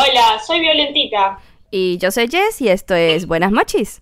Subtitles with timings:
[0.00, 1.40] Hola, soy Violentita.
[1.72, 4.00] Y yo soy Jess y esto es Buenas Mochis.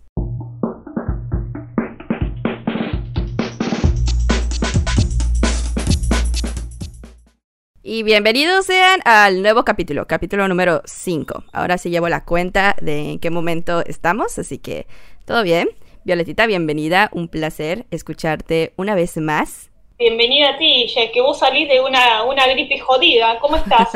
[7.83, 11.45] Y bienvenidos sean al nuevo capítulo, capítulo número 5.
[11.55, 14.87] Ahora sí llevo la cuenta de en qué momento estamos, así que
[15.25, 15.71] todo bien.
[16.05, 19.71] Violetita, bienvenida, un placer escucharte una vez más.
[19.99, 23.39] Bienvenida a ti, Jess, que vos salís de una, una gripe jodida.
[23.41, 23.89] ¿Cómo estás?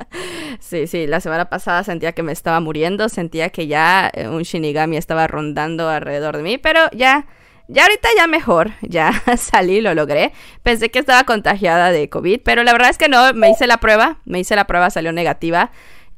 [0.60, 4.44] sí, sí, la semana pasada sentía que me estaba muriendo, sentía que ya eh, un
[4.44, 7.26] Shinigami estaba rondando alrededor de mí, pero ya
[7.68, 10.32] ya ahorita ya mejor, ya salí, lo logré.
[10.62, 13.76] Pensé que estaba contagiada de COVID, pero la verdad es que no, me hice la
[13.76, 15.70] prueba, me hice la prueba, salió negativa.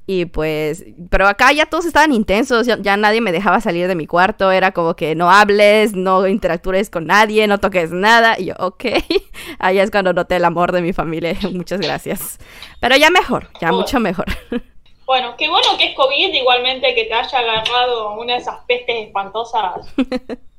[0.06, 4.06] Y pues, pero acá ya todos estaban intensos, ya, nadie me dejaba salir de mi
[4.06, 8.38] cuarto, era como que no hables, no interactúes con nadie, no toques nada.
[8.38, 8.84] Y yo, ok,
[9.58, 12.38] ahí es cuando noté el amor de mi familia, muchas gracias.
[12.80, 14.27] Pero ya mejor, ya mucho mejor.
[15.06, 19.06] Bueno, qué bueno que es COVID, igualmente que te haya agarrado una de esas pestes
[19.06, 19.86] espantosas.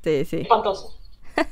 [0.04, 0.36] sí, sí.
[0.42, 0.96] Espantoso.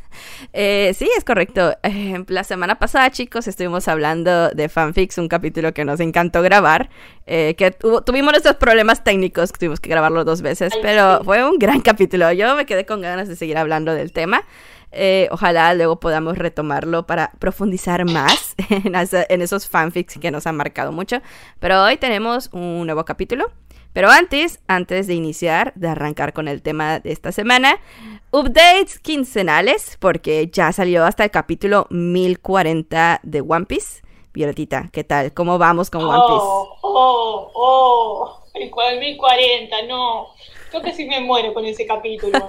[0.53, 1.75] Eh, sí, es correcto.
[1.83, 6.91] Eh, la semana pasada, chicos, estuvimos hablando de fanfics, un capítulo que nos encantó grabar.
[7.27, 11.59] Eh, que tuvimos nuestros problemas técnicos, que tuvimos que grabarlo dos veces, pero fue un
[11.59, 12.31] gran capítulo.
[12.33, 14.45] Yo me quedé con ganas de seguir hablando del tema.
[14.97, 20.93] Eh, ojalá luego podamos retomarlo para profundizar más en, esos fanfics que nos han marcado
[20.93, 21.21] mucho.
[21.59, 23.51] Pero hoy tenemos un nuevo capítulo.
[23.93, 27.79] Pero antes, antes de iniciar, de arrancar con el tema de esta semana,
[28.35, 34.03] updates quincenales, porque ya salió hasta el capítulo 1040 de One Piece.
[34.33, 35.33] Violetita, ¿qué tal?
[35.33, 36.43] ¿Cómo vamos con One Piece?
[36.43, 40.31] Oh, oh, oh, el 1040, no.
[40.73, 42.45] Yo que sí me muero con ese capítulo.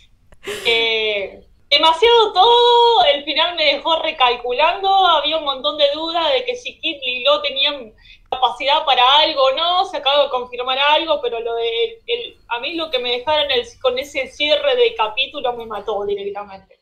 [0.66, 6.54] eh, demasiado todo, el final me dejó recalculando, había un montón de dudas de que
[6.54, 7.92] si Kit y Lo tenían
[8.34, 12.74] capacidad para algo no, se acaba de confirmar algo, pero lo de el, a mí
[12.74, 16.78] lo que me dejaron el, con ese cierre de capítulo me mató directamente.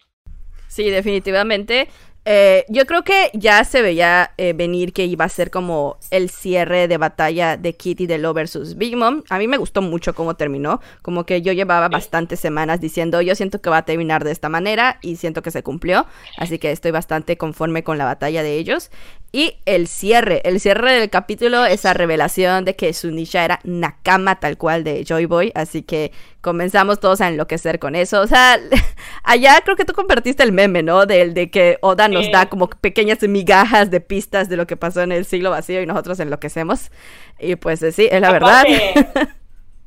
[0.68, 1.88] Sí, definitivamente.
[2.24, 6.30] Eh, yo creo que ya se veía eh, venir que iba a ser como el
[6.30, 9.24] cierre de batalla de Kitty de Lo versus Big Mom.
[9.28, 10.80] A mí me gustó mucho cómo terminó.
[11.02, 14.48] Como que yo llevaba bastantes semanas diciendo, yo siento que va a terminar de esta
[14.48, 16.06] manera y siento que se cumplió.
[16.38, 18.90] Así que estoy bastante conforme con la batalla de ellos.
[19.34, 24.58] Y el cierre, el cierre del capítulo, esa revelación de que Sunisha era Nakama tal
[24.58, 25.52] cual de Joy Boy.
[25.54, 26.12] Así que
[26.42, 28.20] comenzamos todos a enloquecer con eso.
[28.20, 28.60] O sea,
[29.24, 31.06] allá creo que tú compartiste el meme, ¿no?
[31.06, 35.00] Del de que Oda nos da como pequeñas migajas de pistas de lo que pasó
[35.00, 36.90] en el siglo vacío y nosotros enloquecemos.
[37.38, 38.64] Y pues eh, sí, es la verdad.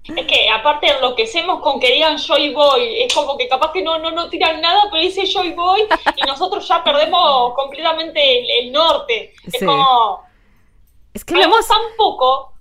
[0.08, 3.98] Es que aparte enloquecemos con que digan Joy Boy, es como que capaz que no,
[3.98, 5.82] no, no tiran nada, pero dice Joy Boy
[6.16, 9.34] y nosotros ya perdemos completamente el, norte.
[9.52, 10.24] Es como...
[11.14, 12.54] Es que vemos tan poco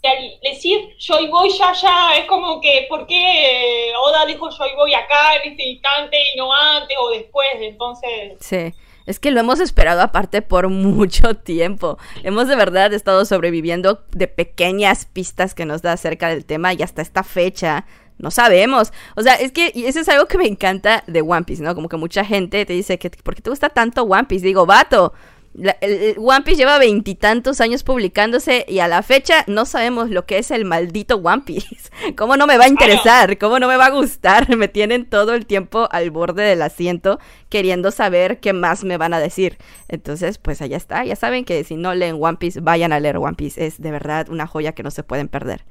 [0.00, 4.74] que al decir Joy Boy ya, ya, es como que, ¿por qué Oda dijo Joy
[4.74, 7.48] Boy acá en este instante y no antes o después?
[7.56, 8.38] Entonces...
[8.40, 8.72] Sí.
[9.10, 11.98] Es que lo hemos esperado aparte por mucho tiempo.
[12.22, 16.82] Hemos de verdad estado sobreviviendo de pequeñas pistas que nos da acerca del tema y
[16.82, 17.86] hasta esta fecha
[18.18, 18.92] no sabemos.
[19.16, 21.74] O sea, es que y eso es algo que me encanta de One Piece, ¿no?
[21.74, 24.46] Como que mucha gente te dice que ¿por qué te gusta tanto One Piece?
[24.46, 25.12] Digo, vato,
[25.54, 30.38] el, One Piece lleva veintitantos años publicándose y a la fecha no sabemos lo que
[30.38, 31.90] es el maldito One Piece.
[32.16, 33.36] ¿Cómo no me va a interesar?
[33.38, 34.48] ¿Cómo no me va a gustar?
[34.56, 37.18] Me tienen todo el tiempo al borde del asiento
[37.48, 39.58] queriendo saber qué más me van a decir.
[39.88, 41.04] Entonces, pues allá está.
[41.04, 43.64] Ya saben que si no leen One Piece, vayan a leer One Piece.
[43.64, 45.64] Es de verdad una joya que no se pueden perder.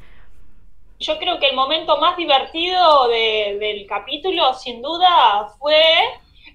[1.00, 5.82] Yo creo que el momento más divertido del capítulo, sin duda, fue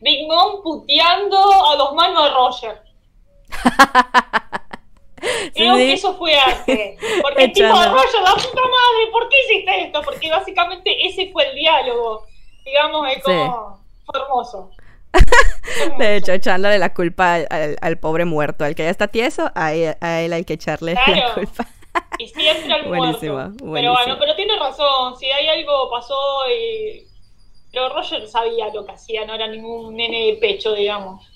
[0.03, 1.39] Big Mom puteando
[1.71, 2.84] a los manos de Roger.
[5.55, 6.97] Creo que eso fue arte.
[7.22, 10.03] Porque el tipo, rollo, la puta madre, ¿por qué hiciste esto?
[10.03, 12.27] Porque básicamente ese fue el diálogo.
[12.65, 13.81] Digamos, es como
[14.12, 14.71] hermoso.
[15.99, 17.38] De hecho, echándole la culpa
[17.81, 21.66] al, pobre muerto, al que ya está tieso, a él, hay que echarle la culpa.
[22.19, 23.72] Y siempre al buenísimo, muerto.
[23.72, 26.17] Pero bueno, pero tiene razón, si hay algo pasó
[26.50, 27.06] y...
[27.73, 31.29] Pero Roger sabía lo que hacía, no era ningún nene de pecho, digamos.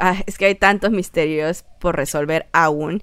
[0.00, 3.02] Ah, es que hay tantos misterios por resolver aún.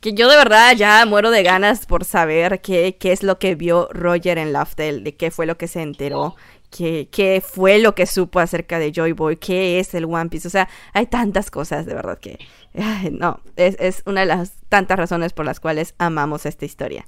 [0.00, 3.54] Que yo de verdad ya muero de ganas por saber qué, qué es lo que
[3.54, 6.36] vio Roger en Loftel, de qué fue lo que se enteró,
[6.70, 10.46] qué, qué fue lo que supo acerca de Joy Boy, qué es el One Piece.
[10.46, 12.38] O sea, hay tantas cosas de verdad que...
[13.12, 17.06] no, es, es una de las tantas razones por las cuales amamos esta historia.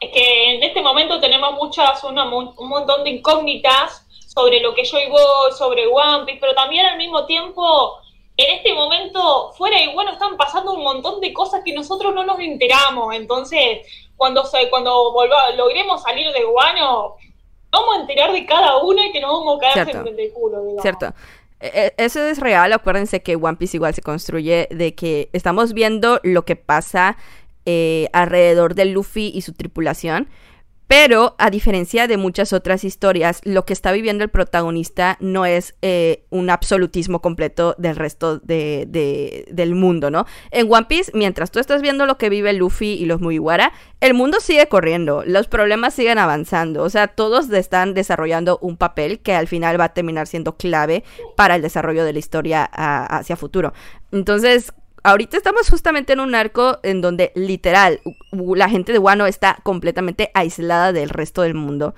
[0.00, 4.98] Es que en este momento tenemos muchas, un montón de incógnitas sobre lo que yo
[5.08, 8.03] Boy, sobre One Piece, pero también al mismo tiempo
[8.36, 12.24] en este momento, fuera de bueno, están pasando un montón de cosas que nosotros no
[12.24, 13.14] nos enteramos.
[13.14, 13.86] Entonces,
[14.16, 17.16] cuando, cuando volva, logremos salir de Guano,
[17.70, 20.60] vamos a enterar de cada una y que nos vamos a caer en el culo,
[20.62, 20.82] digamos.
[20.82, 21.14] Cierto.
[21.60, 25.72] E, e, eso es real, acuérdense que One Piece igual se construye de que estamos
[25.72, 27.16] viendo lo que pasa
[27.66, 30.28] eh, alrededor de Luffy y su tripulación,
[30.96, 35.74] pero a diferencia de muchas otras historias, lo que está viviendo el protagonista no es
[35.82, 40.24] eh, un absolutismo completo del resto de, del mundo, ¿no?
[40.52, 44.14] En One Piece, mientras tú estás viendo lo que vive Luffy y los Mugiwara, el
[44.14, 49.34] mundo sigue corriendo, los problemas siguen avanzando, o sea, todos están desarrollando un papel que
[49.34, 51.02] al final va a terminar siendo clave
[51.34, 53.72] para el desarrollo de la historia hacia futuro.
[54.12, 54.72] Entonces,
[55.04, 58.00] ahorita estamos justamente en un arco en donde literal
[58.32, 61.94] la gente de Wano está completamente aislada del resto del mundo.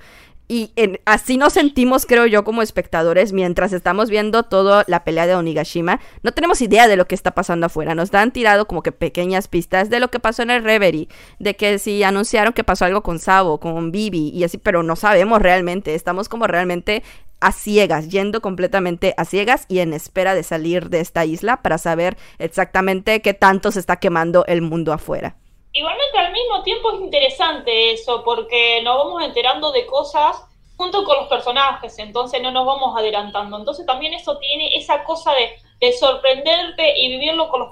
[0.49, 0.71] Y
[1.03, 5.99] así nos sentimos, creo yo, como espectadores mientras estamos viendo toda la pelea de Onigashima.
[6.23, 7.95] No tenemos idea de lo que está pasando afuera.
[7.95, 11.09] Nos han tirado como que pequeñas pistas de lo que pasó en el Reverie.
[11.39, 14.95] De que si anunciaron que pasó algo con Sabo, con Bibi y así, pero no
[14.95, 15.95] sabemos realmente.
[15.95, 17.03] Estamos como realmente
[17.39, 21.77] a ciegas, yendo completamente a ciegas y en espera de salir de esta isla para
[21.77, 25.35] saber exactamente qué tanto se está quemando el mundo afuera.
[25.73, 30.43] Igualmente al mismo tiempo es interesante eso, porque nos vamos enterando de cosas
[30.75, 33.57] junto con los personajes, entonces no nos vamos adelantando.
[33.57, 37.69] Entonces también eso tiene esa cosa de, sorprenderte y vivirlo con los,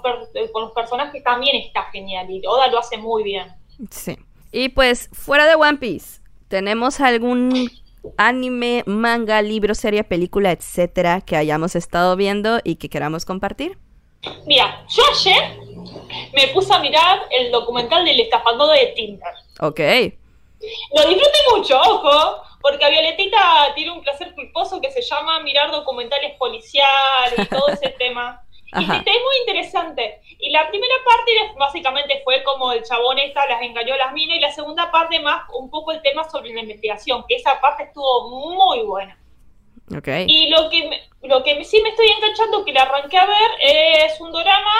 [0.52, 3.48] con los personajes también está genial y Oda lo hace muy bien.
[3.90, 4.16] Sí.
[4.52, 7.68] Y pues fuera de One Piece, ¿tenemos algún
[8.16, 13.78] anime, manga, libro, serie, película, etcétera, que hayamos estado viendo y que queramos compartir?
[14.46, 15.58] Mira, yo ayer
[16.34, 19.34] me puse a mirar el documental del estafador de Tinder.
[19.60, 19.80] Ok.
[20.94, 25.70] Lo disfruté mucho, ojo, porque a Violetita tiene un placer culposo que se llama mirar
[25.70, 28.42] documentales policiales y todo ese tema.
[28.80, 30.20] Y es muy interesante.
[30.38, 34.36] Y la primera parte básicamente fue como el chabón esta las engañó a las minas
[34.36, 37.84] y la segunda parte más un poco el tema sobre la investigación, que esa parte
[37.84, 39.18] estuvo muy buena.
[39.96, 40.26] Okay.
[40.28, 40.90] Y lo que,
[41.22, 44.74] lo que sí me estoy enganchando, que la arranqué a ver, es un drama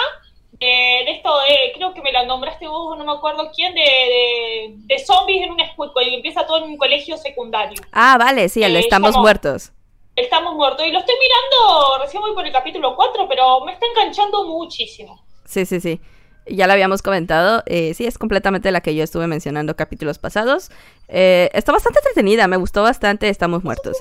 [0.59, 4.99] de, esto de, creo que me la nombraste vos, no me acuerdo quién, de, de,
[4.99, 7.81] zombies en un escudo y empieza todo en un colegio secundario.
[7.91, 9.71] Ah, vale, sí, el eh, Estamos Muertos.
[10.17, 10.83] Estamos muertos.
[10.85, 15.23] Y lo estoy mirando, recién voy por el capítulo 4, pero me está enganchando muchísimo.
[15.45, 16.01] Sí, sí, sí.
[16.47, 17.61] Ya lo habíamos comentado.
[17.67, 20.71] Eh, sí, es completamente la que yo estuve mencionando capítulos pasados.
[21.07, 23.29] Eh, está bastante entretenida, me gustó bastante.
[23.29, 23.95] Estamos muertos.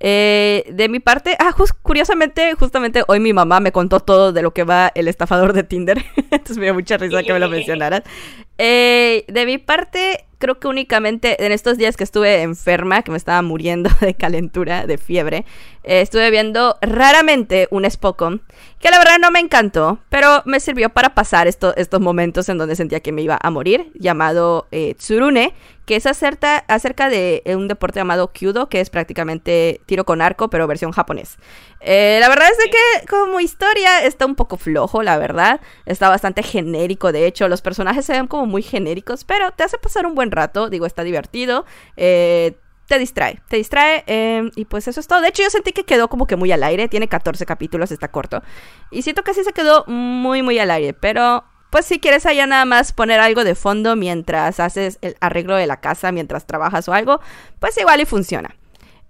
[0.00, 4.52] Eh, de mi parte, ah, curiosamente, justamente hoy mi mamá me contó todo de lo
[4.54, 5.98] que va el estafador de Tinder.
[6.16, 8.04] Entonces me dio mucha risa que me lo mencionaras.
[8.56, 13.16] Eh, de mi parte, creo que únicamente en estos días que estuve enferma, que me
[13.16, 15.44] estaba muriendo de calentura, de fiebre,
[15.84, 18.42] eh, estuve viendo raramente un Spokon,
[18.80, 22.76] que la verdad no me encantó, pero me sirvió para pasar estos momentos en donde
[22.76, 25.52] sentía que me iba a morir, llamado Tsurune,
[25.88, 30.50] que es acerca, acerca de un deporte llamado Kyudo, que es prácticamente tiro con arco,
[30.50, 31.38] pero versión japonés.
[31.80, 35.62] Eh, la verdad es de que como historia está un poco flojo, la verdad.
[35.86, 39.78] Está bastante genérico, de hecho, los personajes se ven como muy genéricos, pero te hace
[39.78, 41.64] pasar un buen rato, digo, está divertido.
[41.96, 45.20] Eh, te distrae, te distrae em, y pues eso es todo.
[45.20, 48.08] De hecho yo sentí que quedó como que muy al aire, tiene 14 capítulos, está
[48.08, 48.42] corto.
[48.90, 52.46] Y siento que sí se quedó muy muy al aire, pero pues si quieres allá
[52.46, 56.88] nada más poner algo de fondo mientras haces el arreglo de la casa, mientras trabajas
[56.88, 57.20] o algo,
[57.60, 58.56] pues igual y funciona.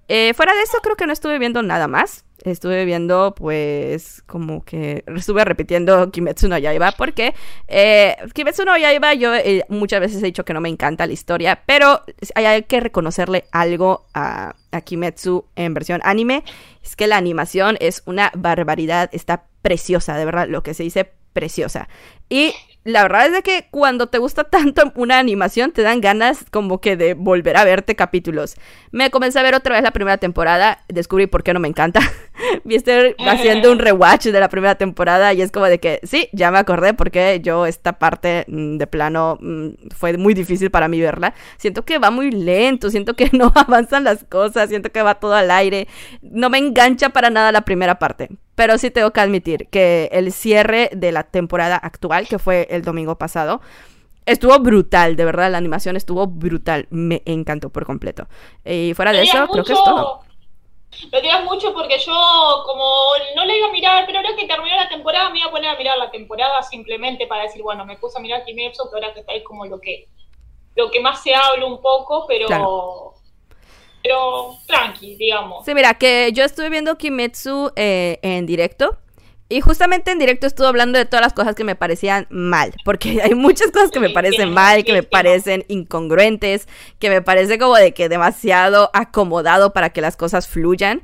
[0.08, 2.24] Eh, fuera de eso creo que no estuve viendo nada más.
[2.44, 7.34] Estuve viendo pues como que estuve repitiendo Kimetsu no Yaiba porque
[7.66, 11.12] eh, Kimetsu no Yaiba yo eh, muchas veces he dicho que no me encanta la
[11.12, 12.02] historia, pero
[12.34, 16.44] hay que reconocerle algo a, a Kimetsu en versión anime.
[16.82, 21.10] Es que la animación es una barbaridad, está preciosa, de verdad, lo que se dice
[21.32, 21.88] preciosa.
[22.28, 22.54] Y
[22.88, 26.80] la verdad es de que cuando te gusta tanto una animación te dan ganas como
[26.80, 28.56] que de volver a verte capítulos.
[28.92, 32.00] Me comencé a ver otra vez la primera temporada, descubrí por qué no me encanta.
[32.64, 36.30] Vi estoy haciendo un rewatch de la primera temporada y es como de que sí,
[36.32, 40.88] ya me acordé porque yo esta parte mm, de plano mm, fue muy difícil para
[40.88, 41.34] mí verla.
[41.58, 45.34] Siento que va muy lento, siento que no avanzan las cosas, siento que va todo
[45.34, 45.88] al aire.
[46.22, 48.30] No me engancha para nada la primera parte.
[48.58, 52.82] Pero sí tengo que admitir que el cierre de la temporada actual, que fue el
[52.82, 53.60] domingo pasado,
[54.26, 58.26] estuvo brutal, de verdad, la animación estuvo brutal, me encantó por completo.
[58.64, 60.22] Y fuera de eso, creo que es todo.
[61.12, 62.12] Lo digas mucho porque yo,
[62.66, 62.84] como
[63.36, 65.70] no le iba a mirar, pero ahora que terminó la temporada, me iba a poner
[65.70, 69.14] a mirar la temporada simplemente para decir, bueno, me puse a mirar Kimetsu, que ahora
[69.14, 70.08] que está ahí como lo que,
[70.74, 73.14] lo que más se habla un poco, pero
[74.08, 75.64] pero tranqui, digamos.
[75.64, 78.98] Sí, mira, que yo estuve viendo Kimetsu eh, en directo.
[79.50, 83.20] Y justamente en directo estuve hablando de todas las cosas que me parecían mal, porque
[83.24, 87.74] hay muchas cosas que me parecen mal, que me parecen incongruentes, que me parece como
[87.74, 91.02] de que demasiado acomodado para que las cosas fluyan.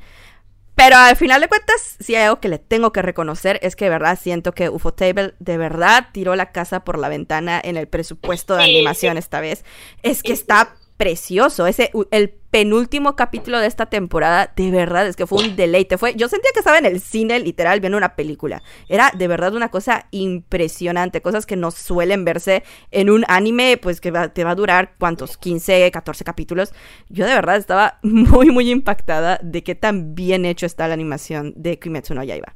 [0.74, 3.84] Pero al final de cuentas, si hay algo que le tengo que reconocer es que
[3.86, 7.76] de verdad siento que UFO Table de verdad tiró la casa por la ventana en
[7.76, 9.64] el presupuesto de animación esta vez.
[10.02, 11.66] Es que está precioso.
[11.66, 15.98] Ese, el penúltimo capítulo de esta temporada, de verdad, es que fue un deleite.
[15.98, 18.62] Fue, yo sentía que estaba en el cine, literal, viendo una película.
[18.88, 21.20] Era de verdad una cosa impresionante.
[21.20, 25.36] Cosas que no suelen verse en un anime, pues que te va a durar, ¿cuántos?
[25.36, 26.72] 15, 14 capítulos.
[27.08, 31.52] Yo de verdad estaba muy, muy impactada de qué tan bien hecho está la animación
[31.56, 32.54] de Kimetsu no Yaiba.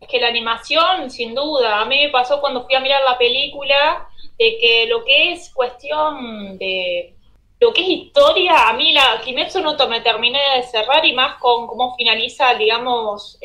[0.00, 3.16] Es que la animación, sin duda, a mí me pasó cuando fui a mirar la
[3.18, 4.08] película,
[4.38, 7.15] de que lo que es cuestión de
[7.58, 11.36] lo que es historia, a mí la Kimetsu no me terminé de cerrar y más
[11.38, 13.38] con cómo finaliza, digamos,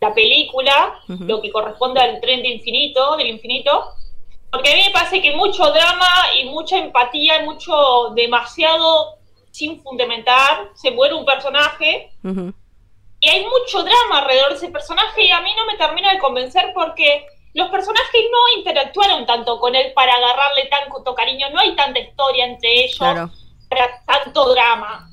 [0.00, 3.92] la película, lo que corresponde al tren de infinito, del infinito,
[4.50, 6.08] porque a mí me parece que mucho drama
[6.40, 9.18] y mucha empatía y mucho, demasiado
[9.50, 12.10] sin fundamentar, se muere un personaje.
[13.20, 16.20] Y hay mucho drama alrededor de ese personaje y a mí no me termina de
[16.20, 21.74] convencer porque los personajes no interactuaron tanto con él para agarrarle tanto cariño, no hay
[21.74, 22.98] tanta historia entre ellos
[23.68, 25.10] para tanto drama.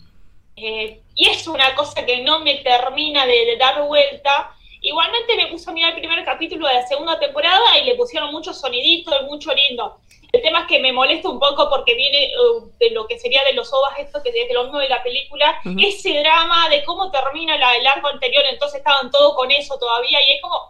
[0.55, 4.51] Eh, y es una cosa que no me termina de, dar vuelta.
[4.81, 8.31] Igualmente me puso a mirar el primer capítulo de la segunda temporada y le pusieron
[8.31, 9.97] mucho sonidito y mucho lindo.
[10.31, 13.43] El tema es que me molesta un poco porque viene uh, de lo que sería
[13.45, 17.09] de los ovas esto que desde lo mismo de la película, ese drama de cómo
[17.09, 20.67] termina la, el arco anterior, entonces estaban todos con eso todavía y es como,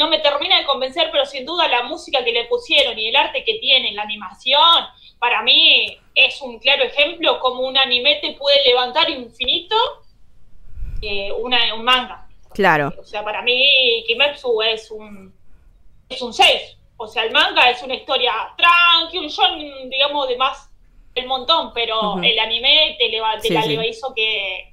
[0.00, 3.16] no me termina de convencer, pero sin duda la música que le pusieron y el
[3.16, 4.86] arte que tiene, la animación,
[5.18, 9.76] para mí es un claro ejemplo como un anime te puede levantar infinito
[11.02, 12.26] eh, una, un manga.
[12.54, 12.94] Claro.
[12.98, 15.34] O sea, para mí Kimetsu es un
[16.08, 16.78] es un 6.
[16.96, 20.70] O sea, el manga es una historia tranqui, un shonen, digamos, de más
[21.14, 23.10] el montón, pero el anime te,
[23.42, 24.69] te la hizo que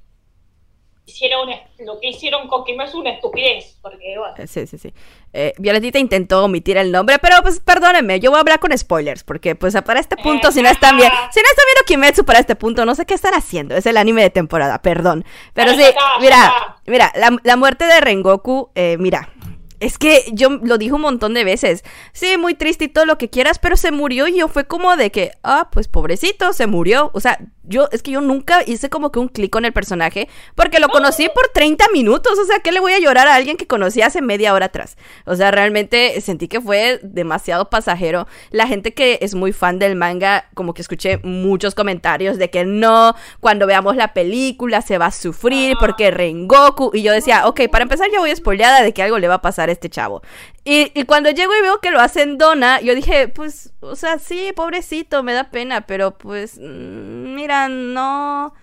[1.07, 1.49] hicieron
[1.79, 4.35] lo que hicieron con Kim es una estupidez, porque bueno.
[4.45, 4.93] Sí, sí, sí.
[5.33, 9.23] Eh, Violetita intentó omitir el nombre, pero pues perdónenme, yo voy a hablar con spoilers,
[9.23, 12.39] porque pues para este punto, si no están bien, si no están viendo Kimetsu para
[12.39, 15.25] este punto, no sé qué están haciendo, es el anime de temporada, perdón.
[15.53, 15.83] Pero sí,
[16.19, 19.29] mira, mira, la, la, muerte de Rengoku, eh, mira,
[19.79, 21.83] es que yo lo dije un montón de veces.
[22.11, 24.95] Sí, muy triste y todo lo que quieras, pero se murió y yo fue como
[24.95, 27.11] de que, ah, pues pobrecito, se murió.
[27.13, 30.29] O sea, yo, es que yo nunca hice como que un clic con el personaje
[30.55, 32.39] porque lo conocí por 30 minutos.
[32.39, 34.97] O sea, ¿qué le voy a llorar a alguien que conocí hace media hora atrás?
[35.25, 38.27] O sea, realmente sentí que fue demasiado pasajero.
[38.49, 42.65] La gente que es muy fan del manga, como que escuché muchos comentarios de que
[42.65, 46.91] no, cuando veamos la película se va a sufrir porque Rengoku.
[46.93, 49.41] Y yo decía, ok, para empezar, yo voy spoileada de que algo le va a
[49.41, 50.21] pasar a este chavo.
[50.63, 54.19] Y, y, cuando llego y veo que lo hacen Dona, yo dije, pues, o sea,
[54.19, 58.53] sí, pobrecito, me da pena, pero pues, mm, mira, no.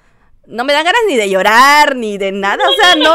[0.46, 2.68] No me dan ganas ni de llorar, ni de nada.
[2.68, 3.14] o sea, no,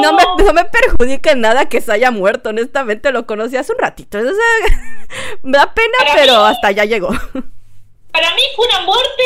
[0.00, 2.50] no, me, no me perjudica en nada que se haya muerto.
[2.50, 4.18] Honestamente, lo conocí hace un ratito.
[4.18, 4.32] O sea,
[5.42, 7.08] me da pena, pero hasta ya llegó.
[8.12, 9.24] Para mí fue una muerte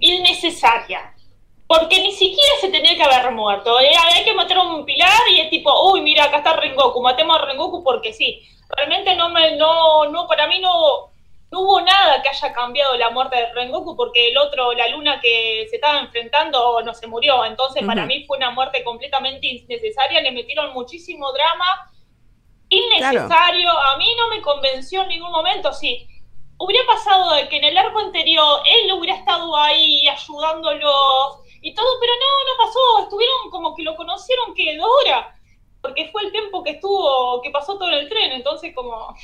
[0.00, 1.14] innecesaria.
[1.68, 3.78] Porque ni siquiera se tenía que haber muerto.
[3.78, 7.02] Eh, hay que matar a un pilar y es tipo, uy, mira, acá está Rengoku,
[7.02, 8.42] matemos a Rengoku porque sí.
[8.70, 11.10] Realmente no me, no, no, para mí no,
[11.50, 15.20] no hubo nada que haya cambiado la muerte de Rengoku porque el otro, la luna
[15.20, 17.44] que se estaba enfrentando, no se murió.
[17.44, 20.22] Entonces, para mí fue una muerte completamente innecesaria.
[20.22, 21.92] Le metieron muchísimo drama.
[22.70, 23.70] Innecesario.
[23.70, 25.70] A mí no me convenció en ningún momento.
[25.74, 26.06] Sí,
[26.58, 31.86] hubiera pasado de que en el arco anterior él hubiera estado ahí ayudándolos y todo,
[32.00, 35.26] pero no, no pasó, estuvieron como que lo conocieron que dos horas,
[35.80, 39.14] porque fue el tiempo que estuvo, que pasó todo el tren, entonces como...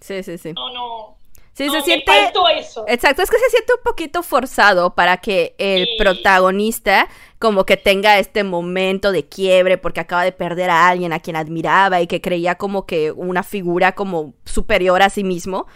[0.00, 0.52] Sí, sí, sí.
[0.52, 1.18] No, no.
[1.56, 2.12] Sí, se siente.
[2.58, 2.84] Eso.
[2.86, 8.18] Exacto, es que se siente un poquito forzado para que el protagonista como que tenga
[8.18, 12.20] este momento de quiebre porque acaba de perder a alguien a quien admiraba y que
[12.20, 15.66] creía como que una figura como superior a sí mismo.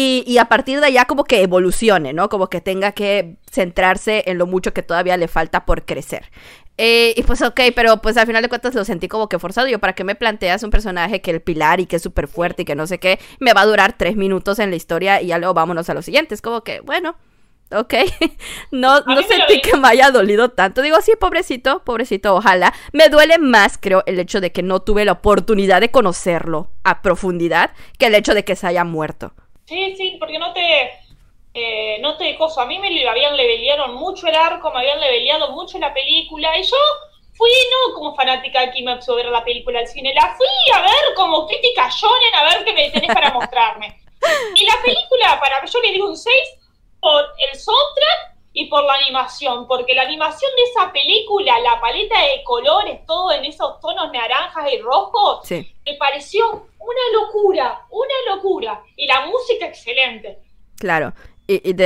[0.00, 2.28] Y, a partir de allá como que evolucione, ¿no?
[2.28, 6.30] Como que tenga que centrarse en lo mucho que todavía le falta por crecer.
[6.76, 9.66] Eh, y pues ok, pero pues al final de cuentas lo sentí como que forzado.
[9.66, 12.62] Yo, ¿para qué me planteas un personaje que el pilar y que es súper fuerte
[12.62, 13.18] y que no sé qué?
[13.40, 16.02] Me va a durar tres minutos en la historia y ya luego vámonos a lo
[16.02, 16.32] siguiente.
[16.32, 17.16] Es como que, bueno,
[17.72, 17.94] ok.
[18.70, 20.80] no, no sentí que me haya dolido tanto.
[20.80, 22.72] Digo, sí, pobrecito, pobrecito, ojalá.
[22.92, 27.02] Me duele más, creo, el hecho de que no tuve la oportunidad de conocerlo a
[27.02, 29.34] profundidad que el hecho de que se haya muerto.
[29.68, 30.92] Sí, sí, porque no te,
[31.52, 32.62] eh, no te coso.
[32.62, 36.62] A mí me habían leveleado mucho el arco, me habían leveleado mucho la película y
[36.62, 36.76] yo
[37.34, 40.80] fui no como fanática de Kimetsu a ver la película al cine, la fui a
[40.80, 44.00] ver como crítica shonen a ver qué me tenés para mostrarme.
[44.54, 46.34] Y la película, para yo le digo un 6
[47.00, 52.20] por el soundtrack y por la animación, porque la animación de esa película, la paleta
[52.20, 58.82] de colores, todo en esos tonos naranjas y rojos, me pareció una locura, una locura.
[58.96, 60.40] Y la música excelente.
[60.76, 61.12] Claro,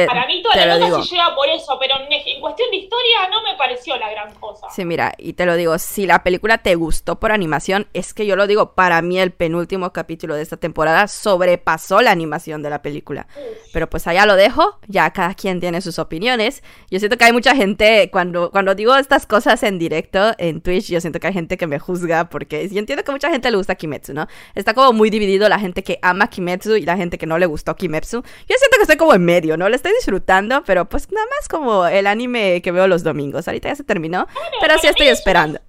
[0.06, 3.42] Para mí toda la nota se lleva por eso, pero en, cuestión de historia no
[3.44, 4.66] me pareció la gran cosa.
[4.74, 8.26] Sí, mira, y te lo digo, si la película te gustó por animación, es que
[8.26, 12.70] yo lo digo, para mí el penúltimo capítulo de esta temporada sobrepasó la animación de
[12.70, 13.28] la película.
[13.72, 16.64] Pero pues allá lo dejo, ya cada quien tiene sus opiniones.
[16.90, 20.88] Yo siento que hay mucha gente, cuando, cuando digo estas cosas en directo, en Twitch,
[20.88, 23.56] yo siento que hay gente que me juzga, porque yo entiendo que mucha gente le
[23.56, 24.26] gusta Kimetsu, ¿no?
[24.56, 27.46] Está como muy dividido la gente que ama Kimetsu y la gente que no le
[27.46, 28.22] gustó Kimetsu.
[28.22, 29.68] Yo siento que estoy como en medio, ¿no?
[29.68, 33.48] Le estoy disfrutando, pero pues nada más como el anime que veo los domingos.
[33.48, 34.26] Ahorita ya se terminó,
[34.60, 35.60] pero sí estoy esperando.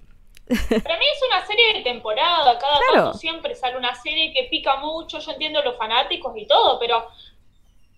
[0.46, 4.76] para mí es una serie de temporada, cada tanto siempre sale una serie que pica
[4.76, 7.06] mucho, yo entiendo los fanáticos y todo, pero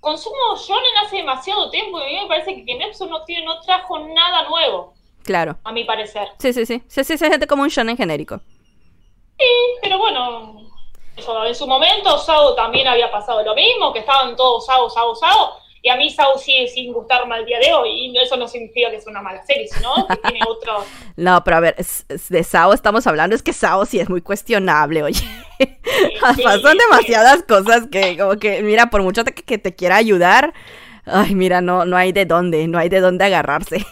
[0.01, 3.61] consumo shonen hace demasiado tiempo y a mí me parece que Kimetsu no, tiene, no
[3.61, 4.95] trajo nada nuevo.
[5.25, 5.59] Claro.
[5.65, 6.29] A mi parecer.
[6.39, 6.83] Sí, sí, sí.
[6.87, 8.41] Sí, sí, se gente como un shonen genérico.
[9.39, 9.45] Sí,
[9.83, 10.67] pero bueno,
[11.47, 15.57] en su momento Sao también había pasado lo mismo, que estaban todos Sao, Sao, Sao,
[15.87, 18.91] y a mí Sao sigue sin gustarme al día de hoy, y eso no significa
[18.91, 20.85] que sea una mala serie, sino que tiene otro...
[21.15, 25.05] No, pero a ver, de Sao estamos hablando, es que Sao sí es muy cuestionable,
[25.05, 25.23] oye.
[26.21, 30.55] Pasan demasiadas cosas que, como que, mira, por mucho que, te quiera ayudar,
[31.05, 33.87] ay, mira, no, no hay de dónde, no hay de dónde agarrarse.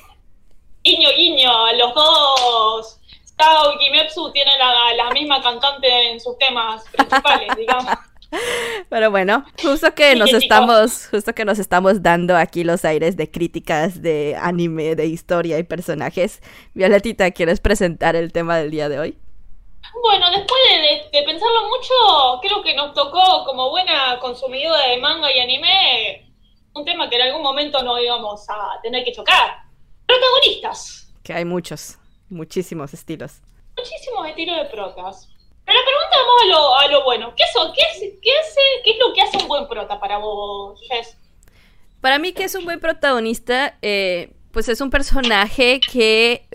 [0.82, 3.00] Guiño, guiño, los dos
[3.38, 7.86] Sao y Kimetsu tienen la, la misma cantante en sus temas principales, digamos.
[8.88, 13.30] Pero bueno, justo que nos estamos, justo que nos estamos dando aquí los aires de
[13.30, 16.42] críticas de anime, de historia y personajes.
[16.74, 19.18] Violetita, ¿quieres presentar el tema del día de hoy?
[20.02, 20.60] Bueno, después
[21.12, 26.32] de, pensarlo mucho, creo que nos tocó como buena consumidora de manga y anime
[26.74, 29.62] un tema que en algún momento no íbamos a tener que chocar.
[30.06, 31.12] Protagonistas.
[31.22, 33.40] Que hay muchos, muchísimos estilos.
[33.76, 35.28] Muchísimos estilos de protas.
[35.64, 37.34] Pero la pregunta vamos a lo, a lo bueno.
[37.36, 38.30] ¿Qué, es, qué, qué,
[38.84, 41.16] ¿Qué es lo que hace un buen prota para vos, Jess?
[42.00, 46.46] Para mí, que es un buen protagonista, eh, pues es un personaje que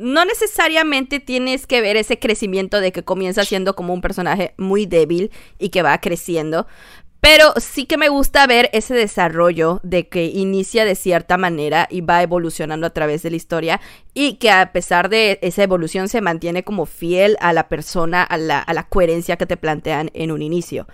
[0.00, 4.86] no necesariamente tienes que ver ese crecimiento de que comienza siendo como un personaje muy
[4.86, 6.66] débil y que va creciendo,
[7.20, 12.00] pero sí que me gusta ver ese desarrollo de que inicia de cierta manera y
[12.00, 13.80] va evolucionando a través de la historia
[14.14, 18.36] y que a pesar de esa evolución se mantiene como fiel a la persona, a
[18.38, 20.86] la, a la coherencia que te plantean en un inicio.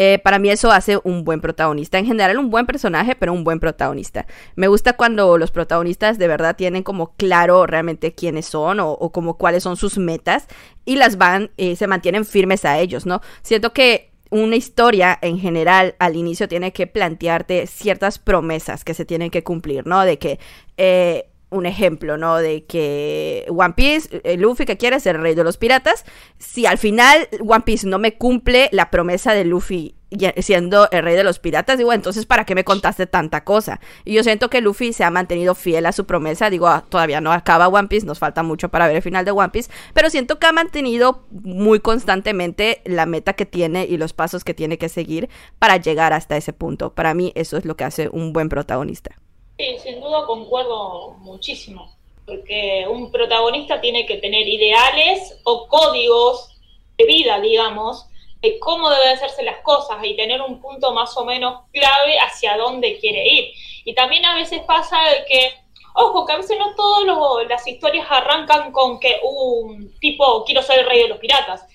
[0.00, 1.98] Eh, para mí eso hace un buen protagonista.
[1.98, 4.26] En general un buen personaje, pero un buen protagonista.
[4.54, 9.36] Me gusta cuando los protagonistas de verdad tienen como claro realmente quiénes son o, como
[9.38, 10.46] cuáles son sus metas
[10.84, 13.22] y las van, eh, se mantienen firmes a ellos, ¿no?
[13.42, 19.04] Siento que una historia en general al inicio tiene que plantearte ciertas promesas que se
[19.04, 20.04] tienen que cumplir, ¿no?
[20.04, 20.38] De que,
[20.76, 22.36] eh, un ejemplo, ¿no?
[22.36, 26.04] De que One Piece, el Luffy que quiere ser el rey de los piratas,
[26.38, 29.94] si al final One Piece no me cumple la promesa de Luffy
[30.38, 33.80] siendo el rey de los piratas, digo, entonces, ¿para qué me contaste tanta cosa?
[34.04, 37.20] Y yo siento que Luffy se ha mantenido fiel a su promesa, digo, ah, todavía
[37.20, 40.08] no acaba One Piece, nos falta mucho para ver el final de One Piece, pero
[40.10, 44.78] siento que ha mantenido muy constantemente la meta que tiene y los pasos que tiene
[44.78, 46.94] que seguir para llegar hasta ese punto.
[46.94, 49.18] Para mí eso es lo que hace un buen protagonista.
[49.58, 51.94] Sí, sin duda concuerdo muchísimo,
[52.24, 56.56] porque un protagonista tiene que tener ideales o códigos
[56.96, 58.06] de vida, digamos,
[58.40, 62.56] de cómo deben hacerse las cosas y tener un punto más o menos clave hacia
[62.56, 63.52] dónde quiere ir.
[63.84, 64.96] Y también a veces pasa
[65.26, 65.54] que,
[65.94, 70.80] ojo, que a veces no todas las historias arrancan con que un tipo, quiero ser
[70.80, 71.66] el rey de los piratas,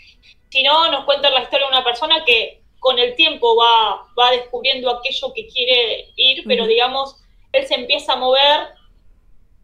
[0.50, 4.90] sino nos cuentan la historia de una persona que con el tiempo va, va descubriendo
[4.90, 7.18] aquello que quiere ir, pero digamos,
[7.52, 8.70] él se empieza a mover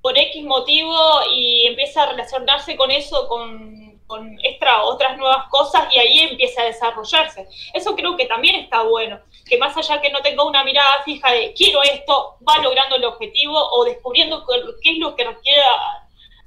[0.02, 0.96] por X motivo
[1.34, 6.64] y empieza a relacionarse con eso, con con extra, otras nuevas cosas y ahí empieza
[6.64, 7.48] a desarrollarse.
[7.76, 11.32] Eso creo que también está bueno, que más allá que no tenga una mirada fija
[11.32, 14.44] de quiero esto, va logrando el objetivo o descubriendo
[14.82, 15.28] qué es lo que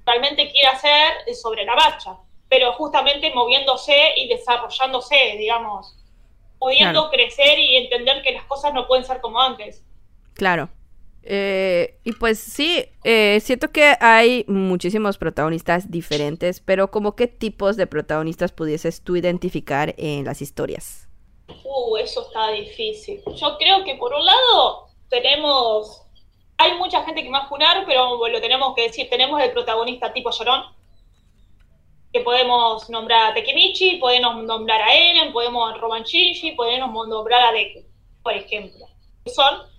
[0.04, 2.16] realmente quiere hacer sobre la marcha,
[2.48, 5.96] pero justamente moviéndose y desarrollándose, digamos,
[6.58, 9.84] pudiendo crecer y entender que las cosas no pueden ser como antes.
[10.34, 10.68] Claro.
[11.24, 17.76] Eh, y pues sí, eh, siento que hay muchísimos protagonistas diferentes, pero como qué tipos
[17.76, 21.08] de protagonistas pudieses tú identificar en las historias?
[21.64, 23.22] Uh, eso está difícil.
[23.36, 26.02] Yo creo que por un lado tenemos,
[26.56, 30.12] hay mucha gente que va a jurar, pero lo tenemos que decir, tenemos el protagonista
[30.12, 30.64] tipo llorón,
[32.12, 37.42] que podemos nombrar a Tekemichi, podemos nombrar a Eren, podemos a Roman Shinji, podemos nombrar
[37.42, 37.84] a Deku,
[38.22, 38.86] por ejemplo.
[39.26, 39.71] Son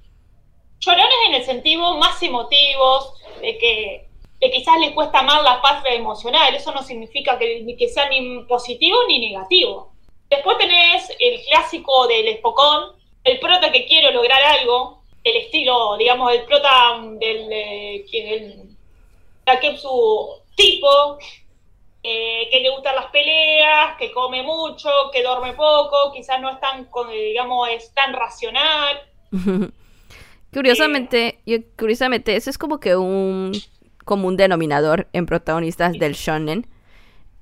[0.85, 4.09] llorones en el sentido más emotivos, de que,
[4.51, 8.97] quizás les cuesta más la paz emocional, eso no significa que, que sea ni positivo
[9.07, 9.93] ni negativo.
[10.29, 12.93] Después tenés el clásico del espocón,
[13.23, 18.69] el prota que quiere lograr algo, el estilo, digamos, el prota del, eh, el,
[19.45, 21.17] Takepsu tipo,
[22.01, 26.59] eh, que le gustan las peleas, que come mucho, que duerme poco, quizás no es
[26.59, 29.01] tan, digamos, es tan racional.
[30.53, 33.51] curiosamente, yo, curiosamente, eso es como que un
[34.03, 36.67] común denominador en protagonistas del shonen.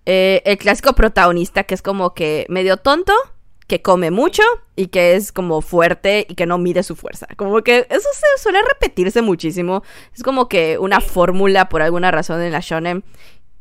[0.05, 3.13] Eh, el clásico protagonista que es como que medio tonto,
[3.67, 4.43] que come mucho
[4.75, 7.27] y que es como fuerte y que no mide su fuerza.
[7.37, 9.83] Como que eso se suele repetirse muchísimo.
[10.13, 13.03] Es como que una fórmula por alguna razón en la shonen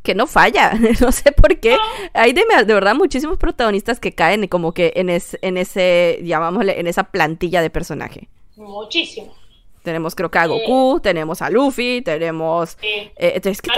[0.03, 0.73] que no falla.
[1.01, 1.77] no sé por qué.
[2.15, 7.05] Hay de, verdad muchísimos protagonistas que caen como que en, en ese, llamámosle, en esa
[7.05, 8.29] plantilla de personaje.
[8.57, 9.35] Muchísimo.
[9.83, 12.77] Tenemos creo que a Goku, tenemos a Luffy, tenemos...
[12.83, 13.71] Eh, es que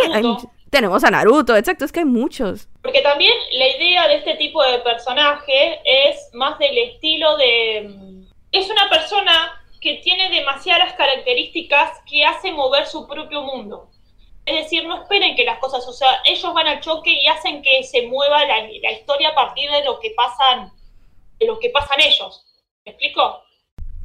[0.73, 2.67] tenemos a Naruto, exacto, es que hay muchos.
[2.81, 7.89] Porque también la idea de este tipo de personaje es más del estilo de...
[7.89, 13.91] Mm, es una persona que tiene demasiadas características que hace mover su propio mundo.
[14.47, 16.17] Es decir, no esperen que las cosas sucedan.
[16.25, 20.01] Ellos van al choque y hacen que se mueva la, historia a partir de lo
[20.01, 20.73] que pasan,
[21.39, 22.47] de lo que pasan ellos.
[22.87, 23.43] ¿Me explico?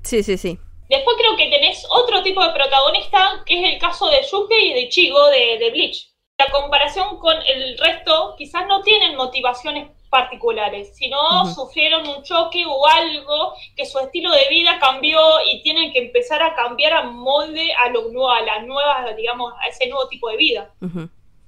[0.04, 0.60] Sí, sí, sí.
[0.90, 4.74] Después creo que tenés otro tipo de protagonista, que es el caso de Yuke y
[4.74, 6.08] de Chigo de, de Bleach.
[6.38, 11.18] La comparación con el resto, quizás no tienen motivaciones particulares, sino
[11.54, 15.20] sufrieron un choque o algo que su estilo de vida cambió
[15.52, 19.54] y tienen que empezar a cambiar a molde a lo nuevo, a las nuevas, digamos,
[19.60, 20.74] a ese nuevo tipo de vida.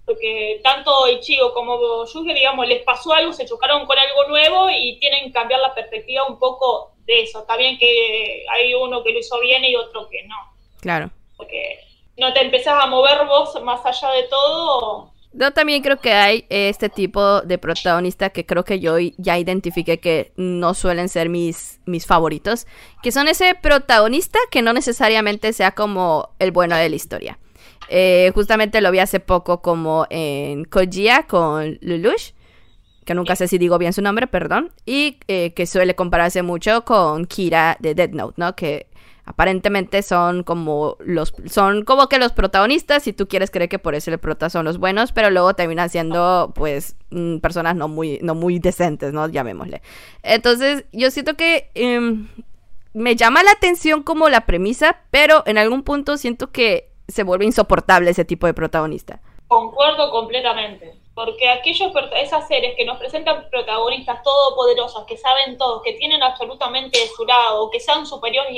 [0.09, 4.97] Porque tanto Ichigo como Yuge, digamos, les pasó algo, se chocaron con algo nuevo y
[4.97, 7.41] tienen que cambiar la perspectiva un poco de eso.
[7.41, 10.35] Está bien que hay uno que lo hizo bien y otro que no.
[10.81, 11.11] Claro.
[11.37, 11.79] Porque
[12.17, 16.45] no te empezás a mover vos más allá de todo yo también creo que hay
[16.49, 21.79] este tipo de protagonista que creo que yo ya identifiqué que no suelen ser mis,
[21.85, 22.65] mis favoritos,
[23.03, 27.37] que son ese protagonista que no necesariamente sea como el bueno de la historia.
[27.89, 32.33] Eh, justamente lo vi hace poco como en Kojia con Lelouch,
[33.03, 36.85] que nunca sé si digo bien su nombre, perdón, y eh, que suele compararse mucho
[36.85, 38.55] con Kira de Dead Note, ¿no?
[38.55, 38.87] Que
[39.25, 43.93] aparentemente son como los son como que los protagonistas si tú quieres creer que por
[43.93, 48.17] eso el prota son los buenos pero luego terminan siendo pues mm, personas no muy
[48.23, 49.83] no muy decentes no llamémosle.
[50.23, 52.27] Entonces yo siento que em,
[52.93, 57.45] me llama la atención como la premisa pero en algún punto siento que se vuelve
[57.45, 64.23] insoportable ese tipo de protagonista concuerdo completamente porque aquellos esas series que nos presentan protagonistas
[64.23, 68.53] todopoderosos que saben todo que tienen absolutamente de su lado que sean superiores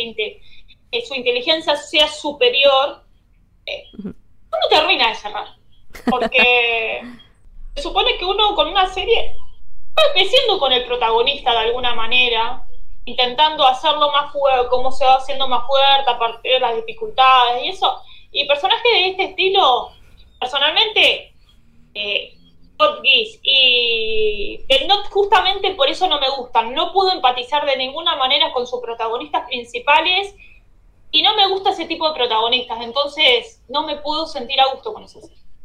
[0.91, 3.01] que su inteligencia sea superior,
[3.65, 5.47] eh, uno termina de cerrar.
[6.09, 7.01] Porque
[7.75, 9.35] se supone que uno con una serie
[9.97, 12.63] va creciendo con el protagonista de alguna manera,
[13.05, 17.63] intentando hacerlo más fuerte, cómo se va haciendo más fuerte a partir de las dificultades
[17.63, 18.01] y eso.
[18.31, 19.91] Y personajes de este estilo,
[20.39, 21.33] personalmente,
[21.93, 22.33] eh,
[23.43, 26.73] y el Not justamente por eso no me gustan.
[26.73, 30.35] No puedo empatizar de ninguna manera con sus protagonistas principales
[31.11, 34.93] y no me gusta ese tipo de protagonistas, entonces no me puedo sentir a gusto
[34.93, 35.19] con eso.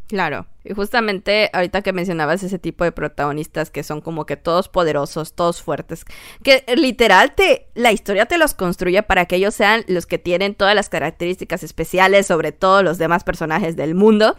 [0.08, 4.68] Claro, y justamente ahorita que mencionabas ese tipo de protagonistas que son como que todos
[4.68, 6.04] poderosos, todos fuertes,
[6.44, 10.54] que literal te la historia te los construye para que ellos sean los que tienen
[10.54, 14.36] todas las características especiales sobre todos los demás personajes del mundo.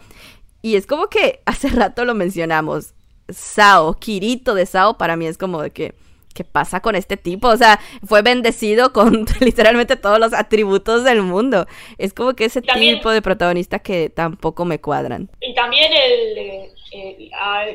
[0.62, 2.94] Y es como que hace rato lo mencionamos,
[3.28, 5.94] Sao, Kirito de Sao para mí es como de que
[6.34, 7.48] ¿qué pasa con este tipo?
[7.48, 11.66] O sea, fue bendecido con literalmente todos los atributos del mundo.
[11.98, 15.30] Es como que ese tipo de protagonista que tampoco me cuadran.
[15.40, 16.70] Y también el,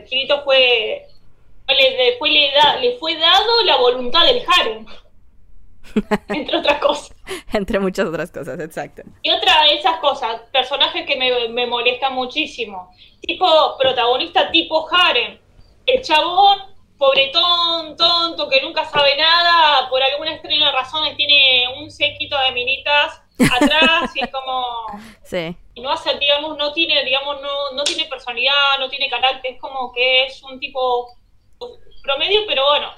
[0.05, 1.05] Kirito fue,
[1.67, 4.85] le, fue le, fue dado la voluntad del harem.
[6.29, 7.15] entre otras cosas.
[7.51, 9.03] Entre muchas otras cosas, exacto.
[9.21, 12.89] Y otra de esas cosas, personaje que me, me molesta muchísimo,
[13.21, 13.45] tipo
[13.77, 15.37] protagonista tipo harem.
[15.85, 16.72] El chabón
[17.03, 23.21] pobretón, tonto, que nunca sabe nada, por alguna extraña razón tiene un séquito de minitas
[23.59, 24.85] atrás y es como...
[25.23, 25.55] Sí.
[25.73, 29.59] Y no hace, digamos, no tiene, digamos, no, no tiene personalidad, no tiene carácter, es
[29.59, 31.17] como que es un tipo
[32.03, 32.91] promedio, pero bueno,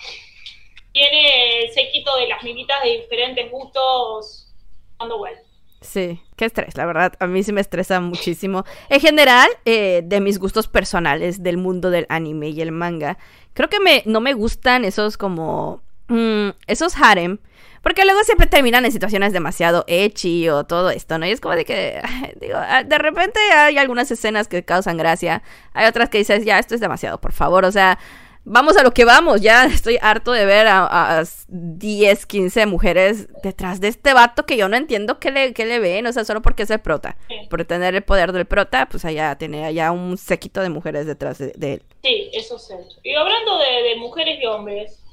[0.91, 4.53] tiene el séquito de las minitas de diferentes gustos
[4.99, 5.45] dando vueltas.
[5.85, 7.13] Sí, qué estrés, la verdad.
[7.19, 8.65] A mí sí me estresa muchísimo.
[8.89, 13.17] En general, eh, de mis gustos personales del mundo del anime y el manga,
[13.53, 15.83] creo que me, no me gustan esos como...
[16.07, 17.39] Mm, esos harem.
[17.81, 21.27] Porque luego siempre terminan en situaciones demasiado ecchi o todo esto, ¿no?
[21.27, 22.01] Y es como de que,
[22.41, 25.43] digo, ah, de repente hay algunas escenas que causan gracia.
[25.73, 27.63] Hay otras que dices, ya, esto es demasiado, por favor.
[27.63, 27.99] O sea,
[28.45, 29.41] vamos a lo que vamos.
[29.41, 34.69] Ya estoy harto de ver a, 10, 15 mujeres detrás de este vato que yo
[34.69, 36.05] no entiendo qué le, qué le ven.
[36.07, 37.17] O sea, solo porque es el prota.
[37.49, 41.39] Por tener el poder del prota, pues allá tiene allá un sequito de mujeres detrás
[41.39, 41.83] de, él.
[42.03, 42.95] Sí, eso es cierto.
[43.03, 45.03] Y hablando de, mujeres y hombres,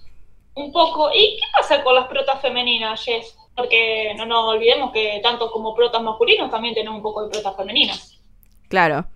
[0.54, 1.10] un poco.
[1.12, 3.36] ¿Y qué pasa con las protas femeninas, Jess?
[3.56, 7.56] Porque no nos olvidemos que tanto como protas masculinos también tenemos un poco de protas
[7.56, 8.18] femeninas.
[8.68, 9.06] Claro.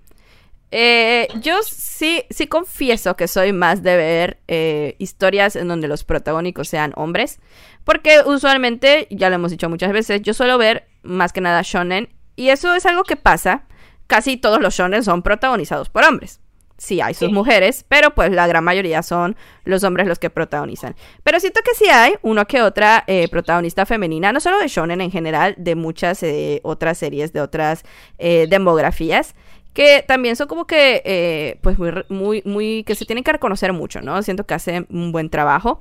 [0.70, 6.04] Eh, yo sí, sí confieso que soy más de ver eh, historias en donde los
[6.04, 7.38] protagónicos sean hombres.
[7.84, 12.08] Porque usualmente, ya lo hemos dicho muchas veces, yo suelo ver más que nada shonen.
[12.34, 13.64] Y eso es algo que pasa.
[14.06, 16.40] Casi todos los shonen son protagonizados por hombres.
[16.78, 20.94] Sí, hay sus mujeres, pero pues la gran mayoría son los hombres los que protagonizan.
[21.22, 25.00] Pero siento que sí hay uno que otra eh, protagonista femenina, no solo de shonen
[25.00, 26.22] en general, de muchas
[26.64, 27.82] otras series, de otras
[28.18, 29.34] demografías
[29.76, 33.74] que también son como que, eh, pues muy, muy, muy, que se tienen que reconocer
[33.74, 34.22] mucho, ¿no?
[34.22, 35.80] Siento que hacen un buen trabajo.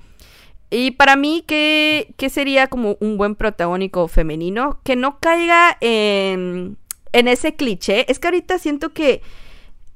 [0.69, 4.81] Y para mí, ¿qué, qué sería como un buen protagónico femenino?
[4.83, 6.75] Que no caiga en,
[7.13, 8.11] en ese cliché.
[8.11, 9.21] Es que ahorita siento que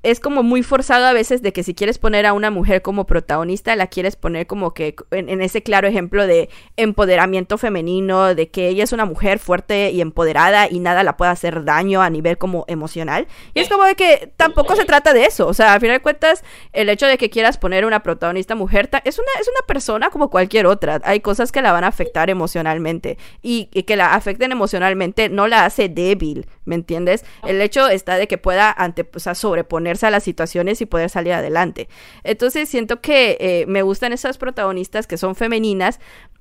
[0.02, 3.06] es como muy forzado a veces de que si quieres poner a una mujer como
[3.06, 8.70] protagonista, la quieres poner como que en, ese claro ejemplo de empoderamiento femenino, de que
[8.70, 12.38] ella es una mujer fuerte y empoderada y nada la puede hacer daño a nivel
[12.38, 13.28] como emocional.
[13.54, 15.48] Y es como de que tampoco se trata de eso.
[15.48, 18.90] O sea, al final de cuentas, el hecho de que quieras poner una protagonista mujer
[19.04, 21.02] es una, es una persona como cualquier otra.
[21.04, 23.18] Hay cosas que la van a afectar emocionalmente.
[23.42, 27.26] Y, que la afecten emocionalmente no la hace débil, ¿me entiendes?
[27.48, 31.10] El hecho está de que pueda ante, o sea, sobreponer a las situaciones y poder
[31.10, 31.90] salir adelante.
[32.24, 36.00] Entonces siento que eh, me gustan esas protagonistas que son femeninas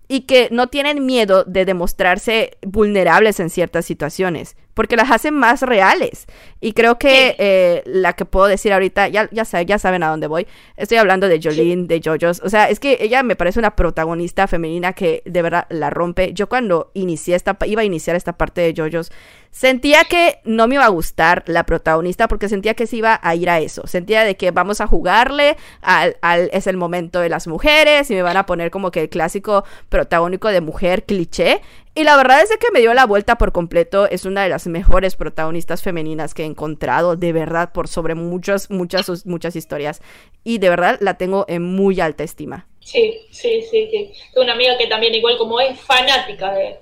[0.08, 5.62] y que no tienen miedo de demostrarse vulnerables en ciertas situaciones porque las hacen más
[5.62, 6.27] reales.
[6.61, 10.29] Y creo que eh, la que puedo decir ahorita, ya, ya, ya saben a dónde
[10.29, 10.47] voy.
[10.77, 12.41] Estoy hablando de Jolene, de JoJo's.
[12.45, 16.33] O sea, es que ella me parece una protagonista femenina que de verdad la rompe.
[16.33, 19.11] Yo cuando inicié esta, iba a iniciar esta parte de JoJo's,
[19.51, 23.35] sentía que no me iba a gustar la protagonista porque sentía que se iba a
[23.35, 23.85] ir a eso.
[23.88, 28.14] Sentía de que vamos a jugarle al, al es el momento de las mujeres y
[28.14, 31.62] me van a poner como que el clásico protagónico de mujer cliché.
[31.98, 34.08] Y la verdad es que me dio la vuelta por completo.
[34.08, 38.70] Es una de las mejores protagonistas femeninas que he encontrado, de verdad, por sobre muchas,
[38.70, 40.00] muchas, muchas historias.
[40.44, 42.68] Y de verdad la tengo en muy alta estima.
[42.78, 44.12] Sí, sí, sí, sí.
[44.32, 46.78] Tengo una amiga que también, igual como es, fanática de,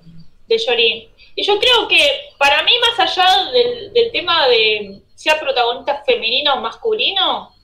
[0.48, 1.98] de Y yo creo que
[2.36, 7.54] para mí, más allá del, del tema de sea protagonista femenino o masculino,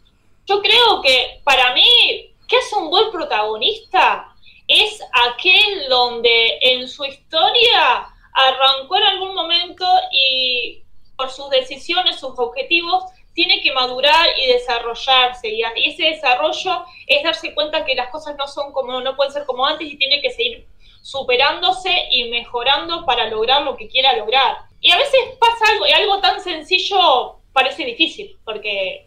[0.46, 4.31] yo creo que para mí, ¿qué es un buen protagonista?
[4.68, 10.82] Es aquel donde en su historia arrancó en algún momento y
[11.16, 15.48] por sus decisiones, sus objetivos, tiene que madurar y desarrollarse.
[15.48, 19.46] Y ese desarrollo es darse cuenta que las cosas no son como, no pueden ser
[19.46, 20.66] como antes y tiene que seguir
[21.02, 24.56] superándose y mejorando para lograr lo que quiera lograr.
[24.80, 29.06] Y a veces pasa algo, y algo tan sencillo parece difícil, porque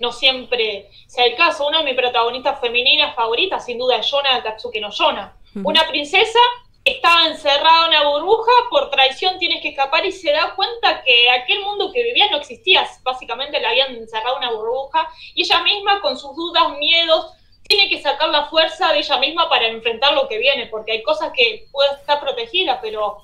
[0.00, 1.66] no siempre sea el caso.
[1.66, 5.36] Una de mis protagonistas femeninas favoritas, sin duda, es Yona Katsuki no Yona.
[5.62, 6.38] Una princesa
[6.84, 11.30] estaba encerrada en una burbuja, por traición tienes que escapar y se da cuenta que
[11.30, 12.88] aquel mundo que vivía no existía.
[13.02, 17.32] Básicamente la habían encerrado en una burbuja y ella misma, con sus dudas, miedos,
[17.64, 21.02] tiene que sacar la fuerza de ella misma para enfrentar lo que viene, porque hay
[21.02, 23.18] cosas que puede estar protegida, pero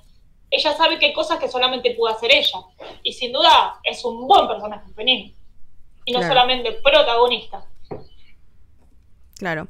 [0.51, 2.59] ella sabe que hay cosas que solamente puede hacer ella.
[3.03, 5.36] Y sin duda es un buen personaje femenino
[6.07, 7.67] y no solamente protagonista.
[9.39, 9.69] Claro.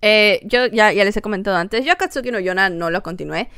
[0.00, 3.02] Eh, yo ya, ya les he comentado antes, yo a Katsuki no Yona no lo
[3.02, 3.48] continué.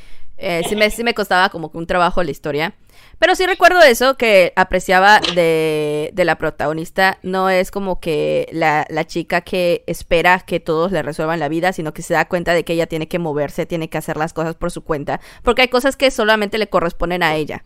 [0.42, 2.72] Eh, sí, me, sí me costaba como un trabajo la historia.
[3.18, 7.18] Pero sí recuerdo eso que apreciaba de, de la protagonista.
[7.22, 11.74] No es como que la, la, chica que espera que todos le resuelvan la vida,
[11.74, 14.33] sino que se da cuenta de que ella tiene que moverse, tiene que hacer las
[14.33, 15.20] cosas por su cuenta.
[15.42, 17.62] Porque hay cosas que solamente le corresponden a ella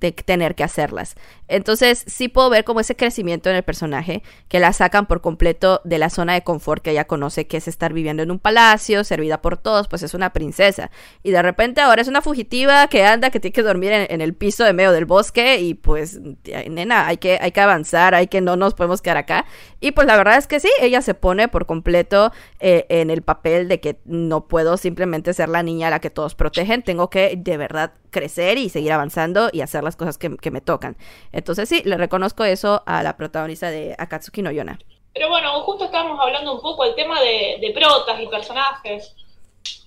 [0.00, 1.16] de tener que hacerlas.
[1.48, 5.80] Entonces, sí puedo ver como ese crecimiento en el personaje, que la sacan por completo
[5.84, 9.02] de la zona de confort que ella conoce, que es estar viviendo en un palacio,
[9.02, 10.90] servida por todos, pues es una princesa.
[11.22, 14.34] Y de repente ahora es una fugitiva que anda, que tiene que dormir en, el
[14.34, 16.20] piso de medio del bosque y pues,
[16.68, 19.46] nena, hay que, hay que avanzar, hay que no nos podemos quedar acá.
[19.80, 23.22] Y pues la verdad es que sí, ella se pone por completo eh, en el
[23.22, 27.10] papel de que no puedo simplemente ser la niña a la que todos protegen, tengo
[27.10, 30.96] que de verdad crecer y seguir avanzando y hacer las cosas que, me tocan.
[31.30, 34.78] Entonces sí, le reconozco eso a la protagonista de Akatsuki no Yona.
[35.14, 39.14] Pero bueno, justo estábamos hablando un poco del tema de, de protas y personajes.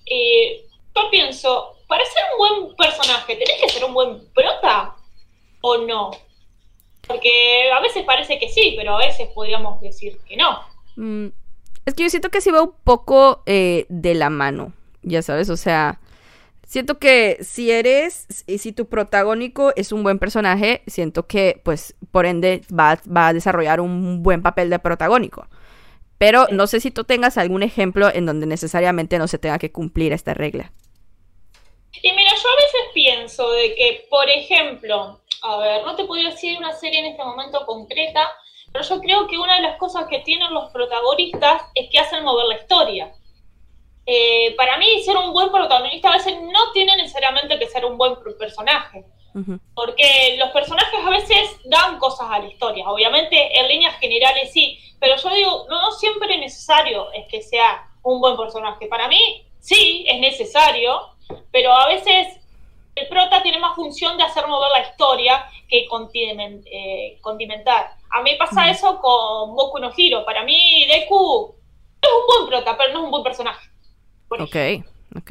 [0.06, 0.62] Y
[0.94, 4.94] yo pienso, para ser un buen personaje, ¿tenés que ser un buen prota
[5.60, 6.10] o no?
[7.06, 10.60] Porque a veces parece que sí, pero a veces podríamos decir que no.
[10.96, 11.28] Mm,
[11.84, 15.50] es que yo siento que sí va un poco eh, de la mano, ya sabes,
[15.50, 16.00] o sea,
[16.64, 21.94] siento que si eres, y si tu protagónico es un buen personaje, siento que pues
[22.10, 25.48] por ende va, va a desarrollar un buen papel de protagónico.
[26.18, 29.72] Pero no sé si tú tengas algún ejemplo en donde necesariamente no se tenga que
[29.72, 30.72] cumplir esta regla.
[32.00, 36.30] Y mira, yo a veces pienso de que, por ejemplo, a ver, no te podría
[36.30, 38.30] decir una serie en este momento concreta,
[38.72, 42.24] pero yo creo que una de las cosas que tienen los protagonistas es que hacen
[42.24, 43.12] mover la historia.
[44.06, 47.98] Eh, para mí, ser un buen protagonista a veces no tiene necesariamente que ser un
[47.98, 49.04] buen personaje.
[49.74, 52.86] Porque los personajes a veces dan cosas a la historia.
[52.86, 57.40] Obviamente, en líneas generales sí, pero yo digo, no, no siempre es necesario es que
[57.40, 58.86] sea un buen personaje.
[58.88, 61.08] Para mí, sí, es necesario,
[61.50, 62.41] pero a veces
[63.02, 67.96] el prota tiene más función de hacer mover la historia que eh, condimentar.
[68.10, 70.24] A mí pasa eso con Boku no Hiro.
[70.24, 71.54] Para mí, Deku
[72.00, 73.68] es un buen prota, pero no es un buen personaje.
[74.28, 74.56] Ok,
[75.16, 75.30] ok.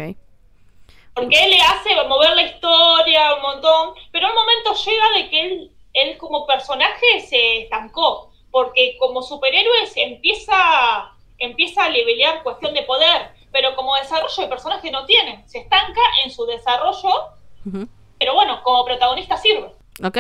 [1.13, 5.41] Porque él le hace mover la historia un montón, pero un momento llega de que
[5.41, 12.73] él, él como personaje se estancó, porque como superhéroe se empieza, empieza a levelear cuestión
[12.73, 17.33] de poder, pero como desarrollo de personaje no tiene, se estanca en su desarrollo
[18.19, 19.71] pero bueno, como protagonista sirve.
[20.03, 20.17] Ok.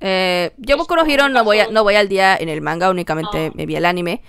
[0.00, 3.50] Eh, yo Boku no Hero no voy, no voy al día en el manga, únicamente
[3.54, 4.22] me vi el anime.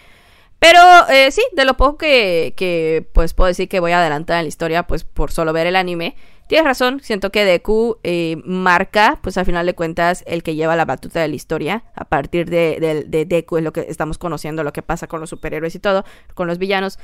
[0.59, 0.79] Pero
[1.09, 4.43] eh, sí, de lo poco que, que, pues puedo decir que voy a adelantar en
[4.43, 6.15] la historia, pues por solo ver el anime.
[6.49, 10.75] Tienes razón, siento que Deku eh, marca, pues al final de cuentas, el que lleva
[10.75, 11.83] la batuta de la historia.
[11.93, 15.29] A partir de, de, Deku es lo que estamos conociendo, lo que pasa con los
[15.29, 16.97] superhéroes y todo, con los villanos.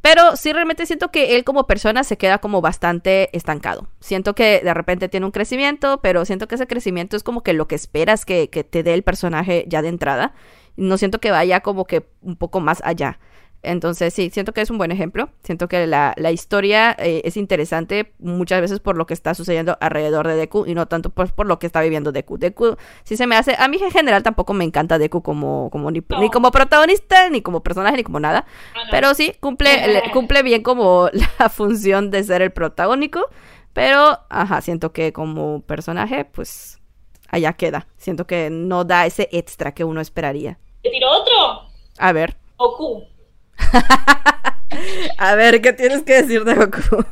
[0.00, 3.88] Pero sí realmente siento que él como persona se queda como bastante estancado.
[4.00, 7.52] Siento que de repente tiene un crecimiento, pero siento que ese crecimiento es como que
[7.52, 10.34] lo que esperas que, que te dé el personaje ya de entrada.
[10.76, 13.18] No siento que vaya como que un poco más allá.
[13.62, 15.30] Entonces, sí, siento que es un buen ejemplo.
[15.42, 20.28] Siento que la, historia eh, es interesante muchas veces por lo que está sucediendo alrededor
[20.28, 22.38] de Deku y no tanto pues, por lo que está viviendo Deku.
[22.38, 23.56] Deku sí se me hace.
[23.58, 27.62] A mí en general tampoco me encanta Deku como, como ni, como protagonista, ni como
[27.62, 28.46] personaje, ni como nada.
[28.74, 33.28] Ah, pero sí, cumple, cumple bien como la función de ser el protagónico.
[33.72, 36.80] Pero, ajá, siento que como personaje, pues
[37.28, 37.86] allá queda.
[37.96, 40.58] Siento que no da ese extra que uno esperaría.
[40.82, 41.68] ¿Te tiro otro?
[41.98, 42.36] A ver.
[42.56, 43.17] Goku.
[45.18, 47.04] a ver, ¿qué tienes que decir de Goku?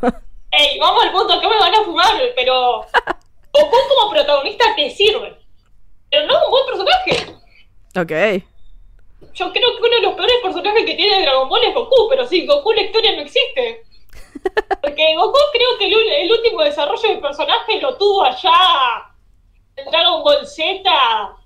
[0.50, 2.14] Ey, vamos al punto, que me van a fumar?
[2.34, 2.86] Pero
[3.52, 5.36] Goku como protagonista te sirve.
[6.10, 7.36] Pero no es un buen personaje.
[7.98, 8.44] Ok.
[9.34, 12.26] Yo creo que uno de los peores personajes que tiene Dragon Ball es Goku, pero
[12.26, 13.82] sí, Goku la historia no existe.
[14.82, 15.86] Porque Goku creo que
[16.22, 19.12] el, último desarrollo del personaje lo tuvo allá
[19.76, 21.36] en Dragon Ball Z,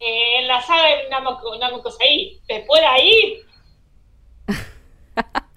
[0.00, 1.90] eh, en la saga de Namco, Namco
[2.46, 3.42] Después de ahí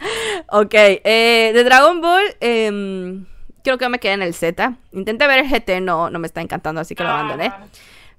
[0.49, 3.25] ok, eh, de Dragon Ball, em,
[3.63, 4.75] creo que me quedé en el Z.
[4.91, 7.47] Intenté ver el GT, no, no me está encantando, así que lo abandoné.
[7.47, 7.65] Ah.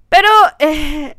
[0.09, 1.16] Pero eh,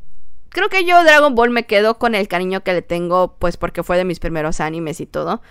[0.50, 3.82] creo que yo Dragon Ball me quedo con el cariño que le tengo, pues porque
[3.82, 5.42] fue de mis primeros animes y todo.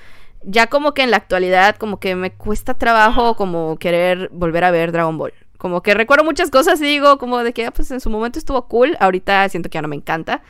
[0.42, 4.72] Ya como que en la actualidad, como que me cuesta trabajo como querer volver a
[4.72, 5.34] ver Dragon Ball.
[5.58, 8.38] Como que recuerdo muchas cosas y digo como de que ah, pues en su momento
[8.38, 10.44] estuvo cool, ahorita siento que ya no me encanta.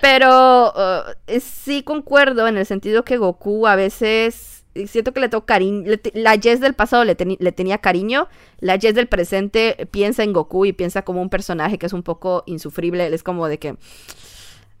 [0.00, 4.52] Pero uh, sí concuerdo en el sentido que Goku a veces
[4.86, 5.84] siento que le tengo cariño.
[6.14, 8.28] La Jess del pasado le, le, tenía cariño.
[8.60, 12.02] La Jess del presente piensa en Goku y piensa como un personaje que es un
[12.02, 13.06] poco insufrible.
[13.06, 13.74] Es como de que.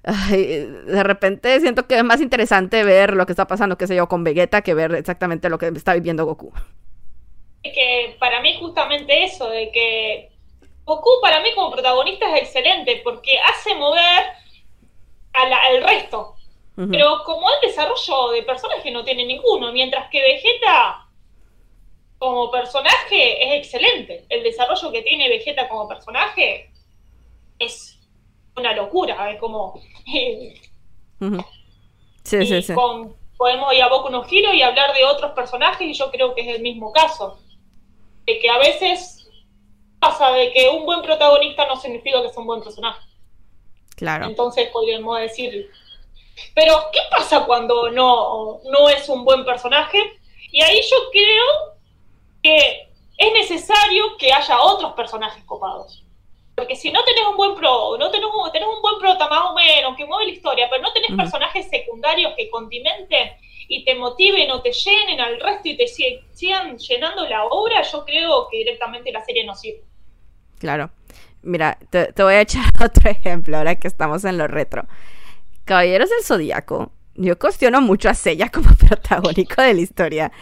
[0.02, 4.08] de repente siento que es más interesante ver lo que está pasando, qué sé yo,
[4.08, 6.52] con Vegeta que ver exactamente lo que está viviendo Goku.
[7.62, 10.30] Que para mí, justamente eso, de que
[10.84, 14.24] Goku para mí como protagonista es excelente porque hace mover
[15.32, 16.36] al resto.
[16.74, 21.06] Pero como el desarrollo de personaje no tiene ninguno, mientras que Vegeta
[22.18, 24.24] como personaje es excelente.
[24.28, 26.70] El desarrollo que tiene Vegeta como personaje
[27.58, 27.98] es
[28.56, 29.80] una locura, es como...
[32.24, 32.74] sí, sí, sí.
[33.36, 36.40] podemos ir a Boku no Hero y hablar de otros personajes y yo creo que
[36.40, 37.38] es el mismo caso.
[38.24, 39.28] De que a veces
[40.00, 43.00] pasa de que un buen protagonista no significa que sea un buen personaje.
[44.02, 44.26] Claro.
[44.26, 45.70] Entonces podríamos decir,
[46.56, 49.96] pero ¿qué pasa cuando no, no es un buen personaje?
[50.50, 51.76] Y ahí yo creo
[52.42, 56.04] que es necesario que haya otros personajes copados.
[56.56, 59.50] Porque si no tenés un buen pro, no tenés un, tenés un buen prota más
[59.50, 63.34] o menos, que mueve la historia, pero no tenés personajes secundarios que condimenten
[63.68, 68.04] y te motiven o te llenen al resto y te sigan llenando la obra, yo
[68.04, 69.84] creo que directamente la serie no sirve.
[70.58, 70.90] Claro.
[71.42, 74.86] Mira, te, voy a echar otro ejemplo ahora que estamos en lo retro.
[75.64, 76.92] Caballeros del Zodíaco.
[77.14, 80.32] Yo cuestiono mucho a Sella como protagónico de la historia.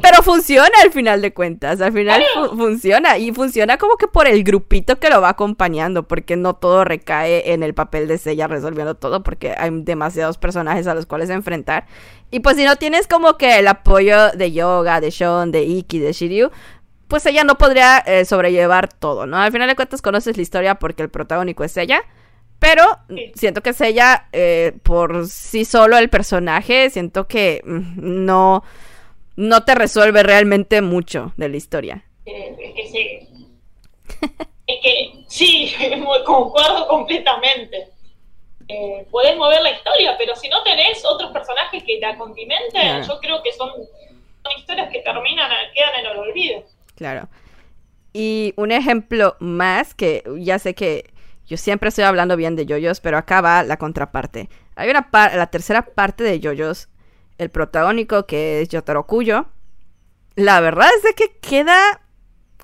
[0.00, 2.24] Pero funciona al final de cuentas, al final
[2.56, 6.84] funciona y funciona como que por el grupito que lo va acompañando, porque no todo
[6.84, 11.30] recae en el papel de Seiya resolviendo todo, porque hay demasiados personajes a los cuales
[11.30, 11.86] enfrentar.
[12.30, 15.98] Y pues si no tienes como que el apoyo de Yoga, de Sean, de Iki,
[16.00, 16.50] de Shiryu,
[17.12, 19.36] pues ella no podría eh, sobrellevar todo, ¿no?
[19.36, 22.02] Al final de cuentas conoces la historia porque el protagónico es ella.
[22.58, 22.84] Pero
[23.34, 28.64] siento que es ella, eh, por sí solo el personaje, siento que mm, no
[29.36, 32.02] no te resuelve realmente mucho de la historia.
[32.24, 33.28] Eh, es que sí.
[34.66, 35.74] es que sí,
[36.24, 37.88] concuerdo completamente.
[38.68, 43.20] Eh, puedes mover la historia, pero si no tenés otros personajes que la condimenten, yo
[43.20, 43.70] creo que son,
[44.56, 46.64] historias que terminan, quedan en el olvido.
[47.02, 47.28] Claro.
[48.12, 51.12] Y un ejemplo más que ya sé que
[51.46, 54.48] yo siempre estoy hablando bien de yoyos, pero acá va la contraparte.
[54.76, 56.88] Hay una la tercera parte de yoyos
[57.38, 59.46] el protagónico que es Yotaro Kuyo,
[60.36, 62.00] la verdad es de que queda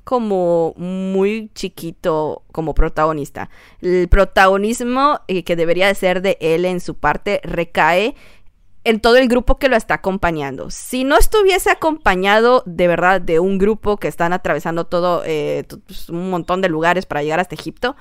[0.05, 3.51] como muy chiquito como protagonista.
[3.81, 8.15] El protagonismo eh, que debería de ser de él en su parte recae
[8.89, 10.71] en todo el grupo que lo está acompañando.
[10.71, 16.09] Si no estuviese acompañado de verdad de un grupo que están atravesando todo eh, pues,
[16.09, 17.97] un montón de lugares para llegar hasta Egipto,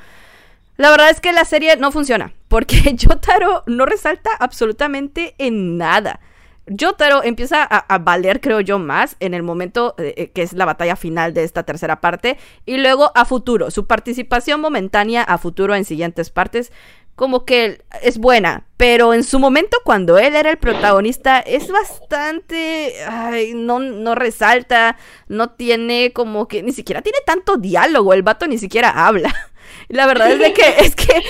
[0.77, 6.21] la verdad es que la serie no funciona porque Yotaro no resalta absolutamente en nada.
[6.67, 10.65] Yotaro empieza a, valer, creo yo, más en el momento eh, eh, que es la
[10.65, 12.37] batalla final de esta tercera parte.
[12.65, 13.71] Y luego a futuro.
[13.71, 16.71] Su participación momentánea a futuro en siguientes partes.
[17.17, 18.67] Como que es buena.
[18.77, 22.93] Pero en su momento, cuando él era el protagonista, es bastante.
[23.09, 24.97] Ay, no, no resalta.
[25.27, 26.61] No tiene como que.
[26.61, 28.13] Ni siquiera tiene tanto diálogo.
[28.13, 29.33] El vato ni siquiera habla.
[29.89, 31.23] La verdad es de que es que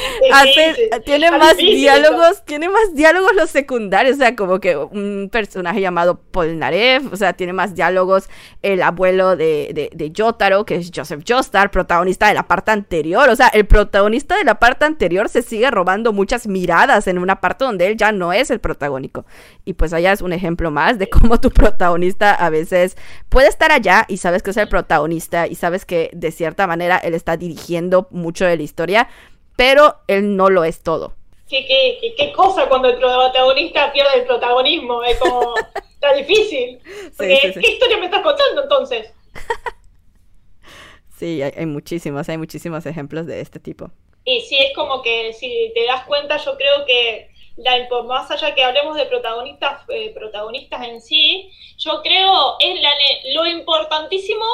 [1.06, 6.20] tiene más diálogos, tiene más diálogos los secundarios, o sea, como que un personaje llamado
[6.32, 8.30] Polnareff, o sea, tiene más diálogos
[8.62, 13.30] el abuelo de, de, de Jotaro, que es Joseph Joestar, protagonista de la parte anterior,
[13.30, 17.42] o sea, el protagonista de la parte anterior se sigue robando muchas miradas en una
[17.42, 19.26] parte donde él ya no es el protagónico.
[19.66, 22.98] Y pues allá es un ejemplo más de cómo tu protagonista a veces
[23.30, 26.98] puede estar allá y sabes que es el protagonista y sabes que de cierta manera
[26.98, 29.10] él está dirigiendo mucho de la historia,
[29.56, 31.14] pero él no lo es todo.
[31.50, 35.02] ¿Qué, qué, qué cosa cuando el protagonista pierde el protagonismo?
[35.04, 35.56] Es como,
[35.94, 36.80] está difícil.
[37.18, 39.14] ¿Qué historia me estás contando entonces?
[41.18, 43.90] sí, hay, muchísimos, hay muchísimos ejemplos de este tipo.
[44.26, 48.54] Y sí, es como que si te das cuenta, yo creo que la, más allá
[48.54, 52.90] que hablemos de protagonistas, eh, protagonistas en sí, yo creo es la,
[53.34, 54.46] lo importantísimo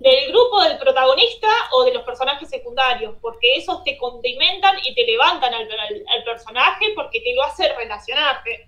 [0.00, 5.04] del grupo del protagonista o de los personajes secundarios, porque esos te condimentan y te
[5.04, 5.68] levantan al,
[6.24, 8.66] personaje porque te lo hace relacionarte.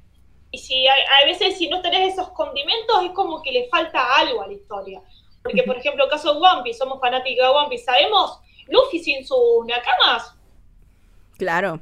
[0.50, 4.42] Y si a, veces si no tenés esos condimentos es como que le falta algo
[4.42, 5.00] a la historia.
[5.42, 8.98] Porque, por ejemplo, el caso de One Piece, somos fanáticos de One Piece, sabemos Luffy
[8.98, 10.36] sin sus nakamas.
[11.38, 11.80] Claro.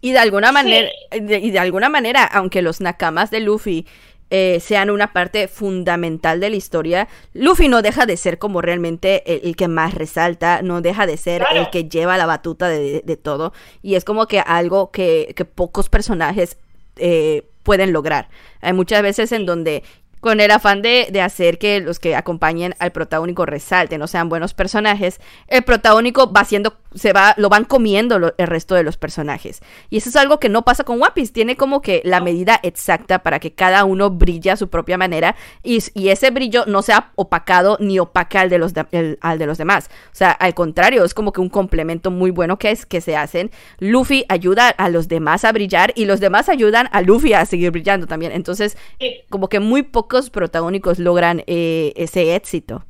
[0.00, 3.86] Y de alguna manera, y de alguna manera, aunque los nakamas de Luffy
[4.30, 9.46] eh, sean una parte fundamental de la historia, Luffy no deja de ser como realmente
[9.46, 13.52] el, que más resalta, no deja de ser el que lleva la batuta de, todo.
[13.82, 16.58] Y es como que algo que, pocos personajes
[16.96, 18.28] eh, pueden lograr.
[18.60, 19.82] Hay muchas veces en donde
[20.20, 24.28] con el afán de, de, hacer que los que acompañen al protagónico resalten o sean
[24.28, 25.18] buenos personajes,
[25.48, 29.60] el protagónico va siendo, se va, lo van comiendo el resto de los personajes.
[29.88, 32.60] Y eso es algo que no pasa con One Piece, tiene como que la medida
[32.62, 36.82] exacta para que cada uno brille a su propia manera y, y ese brillo no
[36.82, 38.72] sea opacado ni opaca al de, los
[39.20, 39.88] al de los demás.
[40.12, 43.16] O sea, al contrario, es como que un complemento muy bueno que es que se
[43.16, 43.50] hacen.
[43.78, 47.70] Luffy ayuda a los demás a brillar y los demás ayudan a Luffy a seguir
[47.70, 48.32] brillando también.
[48.32, 48.76] Entonces,
[49.28, 52.84] como que muy poco protagónicos logran eh, ese éxito.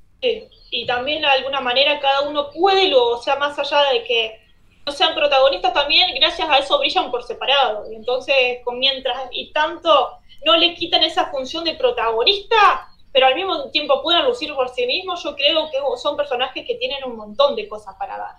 [0.70, 4.40] Y también de alguna manera cada uno puede, lo, o sea, más allá de que
[4.86, 7.90] no sean protagonistas también, gracias a eso brillan por separado.
[7.90, 13.34] Y entonces, con mientras y tanto no le quitan esa función de protagonista, pero al
[13.34, 17.16] mismo tiempo puedan lucir por sí mismos, yo creo que son personajes que tienen un
[17.16, 18.36] montón de cosas para dar.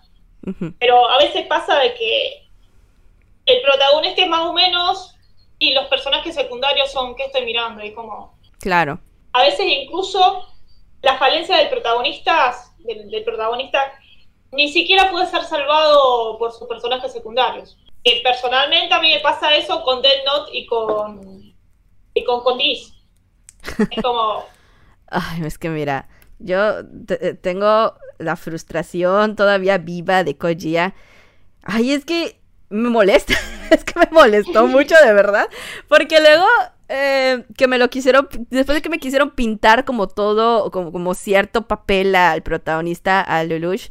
[0.80, 2.48] Pero a veces pasa de que
[3.46, 5.16] el protagonista es más o menos
[5.60, 9.00] y los personajes secundarios son que estoy mirando y como Claro.
[9.34, 10.48] a veces incluso
[11.02, 13.80] la falencia del protagonista del, protagonista
[14.52, 19.56] ni siquiera puede ser salvado por sus personajes secundarios Eh, personalmente a mí me pasa
[19.56, 21.54] eso con Dead Note y con
[22.14, 22.93] y con Condis
[23.89, 24.45] es como
[25.12, 26.08] Ay, es que mira,
[26.39, 30.95] yo eh, tengo la frustración todavía viva de Kojia.
[31.64, 32.39] Ay, es que
[32.70, 33.34] me molesta,
[33.72, 35.47] es que me molestó mucho de verdad,
[35.89, 36.45] porque luego
[36.92, 41.14] eh, que me lo quisieron, después de que me quisieron pintar como todo, como, como
[41.14, 43.89] cierto papel al protagonista, a Lelouch,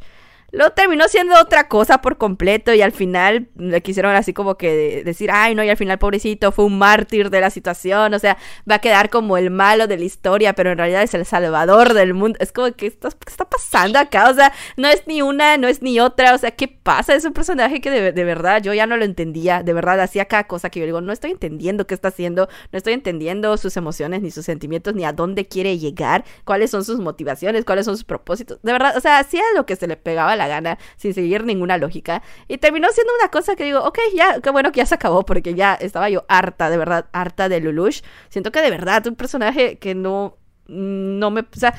[0.51, 4.75] lo terminó siendo otra cosa por completo y al final le quisieron así como que
[4.75, 8.19] de- decir, ay no, y al final pobrecito fue un mártir de la situación, o
[8.19, 8.37] sea,
[8.69, 11.93] va a quedar como el malo de la historia, pero en realidad es el salvador
[11.93, 12.37] del mundo.
[12.41, 14.29] Es como que está, ¿qué está pasando acá?
[14.29, 17.15] O sea, no es ni una, no es ni otra, o sea, ¿qué pasa?
[17.15, 20.25] Es un personaje que de, de verdad yo ya no lo entendía, de verdad hacía
[20.25, 23.77] cada cosa que yo digo, no estoy entendiendo qué está haciendo, no estoy entendiendo sus
[23.77, 27.95] emociones, ni sus sentimientos, ni a dónde quiere llegar, cuáles son sus motivaciones, cuáles son
[27.95, 28.59] sus propósitos.
[28.63, 32.21] De verdad, o sea, hacía lo que se le pegaba gana, sin seguir ninguna lógica.
[32.47, 35.25] Y terminó siendo una cosa que digo, ok, ya, qué bueno que ya se acabó,
[35.25, 38.01] porque ya estaba yo harta, de verdad, harta de Lelouch.
[38.29, 40.37] Siento que de verdad, un personaje que no,
[40.67, 41.73] no me, o sea,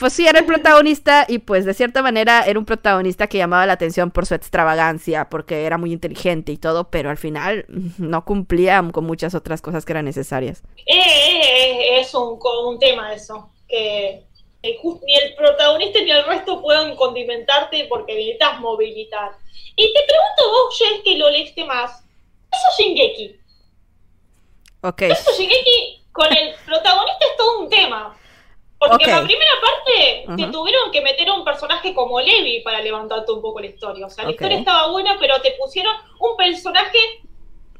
[0.00, 3.66] pues sí, era el protagonista y pues de cierta manera era un protagonista que llamaba
[3.66, 7.66] la atención por su extravagancia, porque era muy inteligente y todo, pero al final
[7.98, 10.62] no cumplía con muchas otras cosas que eran necesarias.
[10.86, 14.24] Eh, eh, eh, es un, un tema eso, que
[14.62, 19.32] eh, ni el protagonista ni el resto pueden condimentarte porque necesitas movilizar.
[19.76, 22.04] Y te pregunto vos, Jess, que lo leíste más,
[22.52, 23.36] eso es Shingeki.
[24.82, 28.16] Ok, Eso Shingeki con el protagonista es todo un tema.
[28.78, 32.80] Porque en la primera parte te tuvieron que meter a un personaje como Levi para
[32.80, 34.06] levantarte un poco la historia.
[34.06, 34.36] O sea, la Ok.
[34.36, 36.98] historia estaba buena, pero te pusieron un personaje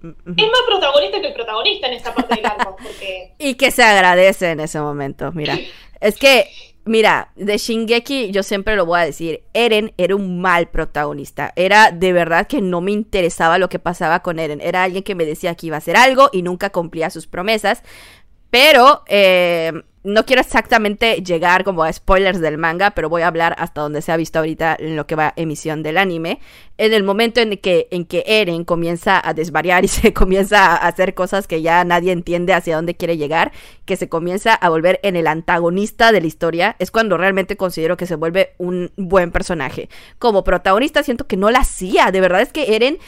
[0.02, 2.76] es más protagonista que el protagonista en esta parte del arco.
[2.82, 5.58] Porque Y que se agradece en ese momento, mira.
[6.00, 6.50] Es que,
[6.84, 11.52] mira, de Shingeki yo siempre lo voy a decir, Eren era un mal protagonista.
[11.56, 14.60] Era de verdad que no me interesaba lo que pasaba con Eren.
[14.60, 17.82] Era alguien que me decía que iba a hacer algo y nunca cumplía sus promesas.
[18.50, 19.72] Pero eh,
[20.02, 24.00] no quiero exactamente llegar como a spoilers del manga, pero voy a hablar hasta donde
[24.00, 26.40] se ha visto ahorita en lo que va emisión del anime.
[26.78, 30.86] En el momento en que, en que Eren comienza a desvariar y se comienza a
[30.88, 33.52] hacer cosas que ya nadie entiende hacia dónde quiere llegar,
[33.84, 37.98] que se comienza a volver en el antagonista de la historia, es cuando realmente considero
[37.98, 39.90] que se vuelve un buen personaje.
[40.18, 42.98] Como protagonista siento que no la hacía, de verdad es que Eren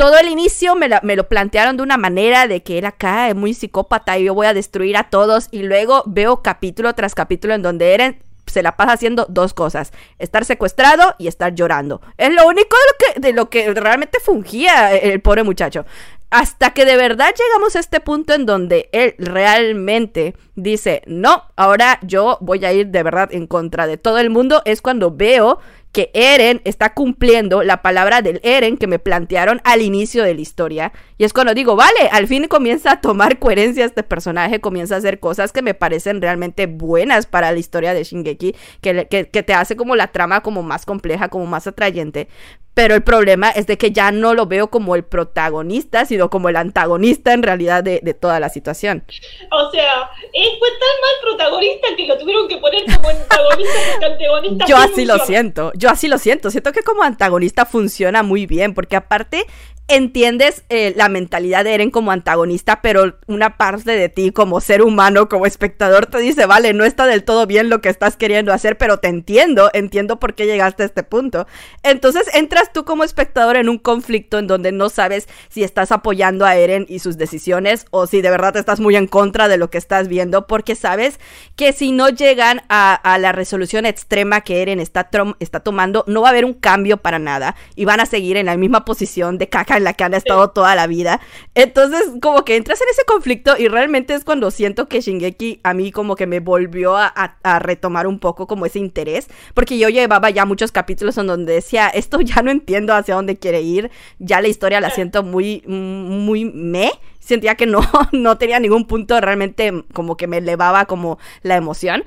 [0.00, 3.52] todo el inicio me, lo plantearon de una manera de que él acá es muy
[3.52, 7.60] psicópata y yo voy a destruir a todos y luego veo capítulo tras capítulo en
[7.60, 12.00] donde Eren se la pasa haciendo dos cosas, estar secuestrado y estar llorando.
[12.16, 12.78] Es lo único
[13.16, 15.84] de lo que realmente fungía el pobre muchacho.
[16.30, 21.98] Hasta que de verdad llegamos a este punto en donde él realmente dice, no, ahora
[22.02, 25.58] yo voy a ir de verdad en contra de todo el mundo, es cuando veo
[25.92, 30.40] que Eren está cumpliendo la palabra del Eren que me plantearon al inicio de la
[30.40, 30.92] historia.
[31.18, 34.98] Y es cuando digo, vale, al fin comienza a tomar coherencia este personaje, comienza a
[34.98, 39.42] hacer cosas que me parecen realmente buenas para la historia de Shingeki, que, que, que
[39.42, 42.28] te hace como la trama como más compleja, como más atrayente.
[42.80, 46.48] Pero el problema es de que ya no lo veo como el protagonista, sino como
[46.48, 49.04] el antagonista en realidad de, de toda la situación.
[49.52, 54.06] O sea, eh, fue tan mal protagonista que lo tuvieron que poner como antagonista porque
[54.06, 56.50] antagonista Yo sí así lo siento, yo así lo siento.
[56.50, 59.44] Siento que como antagonista funciona muy bien, porque aparte
[59.90, 64.82] entiendes eh, la mentalidad de Eren como antagonista, pero una parte de ti como ser
[64.82, 68.52] humano, como espectador, te dice, vale, no está del todo bien lo que estás queriendo
[68.52, 71.48] hacer, pero te entiendo, entiendo por qué llegaste a este punto.
[71.82, 76.46] Entonces entras tú como espectador en un conflicto en donde no sabes si estás apoyando
[76.46, 79.70] a Eren y sus decisiones o si de verdad estás muy en contra de lo
[79.70, 81.18] que estás viendo, porque sabes
[81.56, 85.10] que si no llegan a, la resolución extrema que Eren está,
[85.40, 88.46] está tomando, no va a haber un cambio para nada y van a seguir en
[88.46, 91.20] la misma posición de caca en la que han estado toda la vida.
[91.54, 95.74] Entonces, como que entras en ese conflicto y realmente es cuando siento que Shingeki a
[95.74, 99.78] mí como que me volvió a, a- a retomar un poco como ese interés, porque
[99.78, 103.62] yo llevaba ya muchos capítulos en donde decía, esto ya no entiendo hacia dónde quiere
[103.62, 106.90] ir, ya la historia la siento muy, muy me.
[107.20, 107.80] Sentía que no,
[108.12, 112.04] no tenía ningún punto realmente como que me elevaba como la emoción.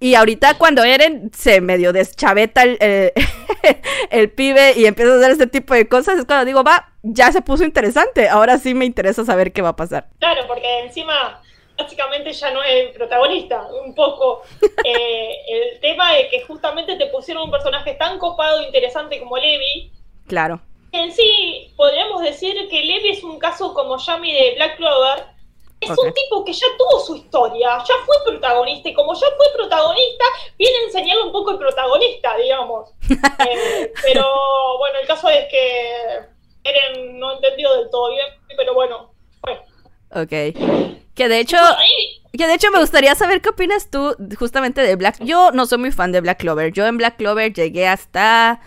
[0.00, 3.12] Y ahorita cuando Eren se medio deschaveta el, el,
[4.10, 7.30] el pibe y empieza a hacer este tipo de cosas, es cuando digo, va, ya
[7.32, 8.28] se puso interesante.
[8.28, 10.08] Ahora sí me interesa saber qué va a pasar.
[10.18, 11.40] Claro, porque encima
[11.76, 14.42] básicamente ya no es el protagonista, un poco.
[14.86, 19.38] Eh, el tema de que justamente te pusieron un personaje tan copado e interesante como
[19.38, 19.90] Levi,
[20.26, 20.60] Claro.
[20.94, 25.34] En sí podríamos decir que Levi es un caso como Yami de Black Clover.
[25.80, 29.46] Es un tipo que ya tuvo su historia, ya fue protagonista, y como ya fue
[29.54, 30.24] protagonista,
[30.56, 32.90] viene a enseñarle un poco el protagonista, digamos.
[33.10, 34.24] Eh, pero
[34.78, 36.20] bueno, el caso es que
[36.64, 38.26] Eren no entendió del todo bien,
[38.56, 39.60] pero bueno, fue.
[40.14, 40.54] Ok.
[41.14, 41.58] Que de hecho,
[42.36, 45.18] que de hecho me gustaría saber qué opinas tú justamente de Black.
[45.20, 46.72] Yo no soy muy fan de Black Clover.
[46.72, 48.60] Yo en Black Clover llegué hasta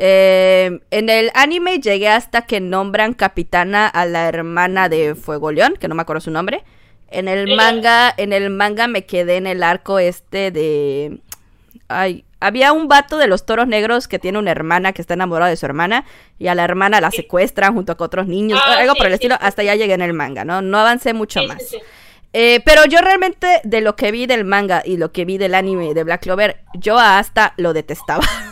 [0.00, 5.74] eh, en el anime llegué hasta que nombran capitana a la hermana de Fuego León,
[5.78, 6.62] que no me acuerdo su nombre.
[7.10, 11.20] En el manga, en el manga me quedé en el arco este de
[11.88, 15.50] ay, había un vato de los toros negros que tiene una hermana que está enamorada
[15.50, 16.04] de su hermana
[16.38, 19.36] y a la hermana la secuestran junto con otros niños, ah, algo por el estilo,
[19.40, 20.62] hasta ya llegué en el manga, ¿no?
[20.62, 21.62] No avancé mucho más.
[22.34, 25.54] Eh, pero yo realmente de lo que vi del manga y lo que vi del
[25.54, 28.22] anime de Black Clover, yo hasta lo detestaba.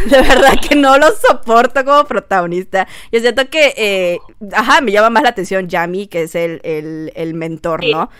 [0.10, 2.86] de verdad que no lo soporto como protagonista.
[3.12, 4.18] Yo siento que, eh,
[4.52, 8.10] ajá, me llama más la atención Yami, que es el, el, el mentor, ¿no?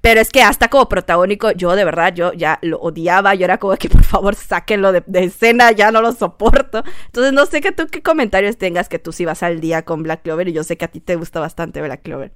[0.00, 3.34] Pero es que hasta como protagónico, yo de verdad, yo ya lo odiaba.
[3.34, 6.82] Yo era como que por favor sáquenlo de, escena, ya no lo soporto.
[7.06, 10.02] Entonces no sé que tú qué comentarios tengas que tú sí vas al día con
[10.02, 12.32] Black Clover y yo sé que a ti te gusta bastante Black Clover.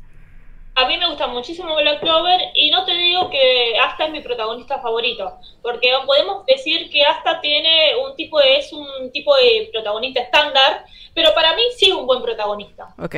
[0.76, 4.20] A mí me gusta muchísimo Black Clover y no te digo que Asta es mi
[4.20, 9.68] protagonista favorito, porque podemos decir que Asta tiene un tipo de, es un tipo de
[9.72, 12.92] protagonista estándar, pero para mí sí es un buen protagonista.
[12.98, 13.14] Ok.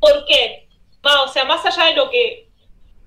[0.00, 0.66] ¿Por qué?
[1.02, 2.48] o sea, más allá de lo que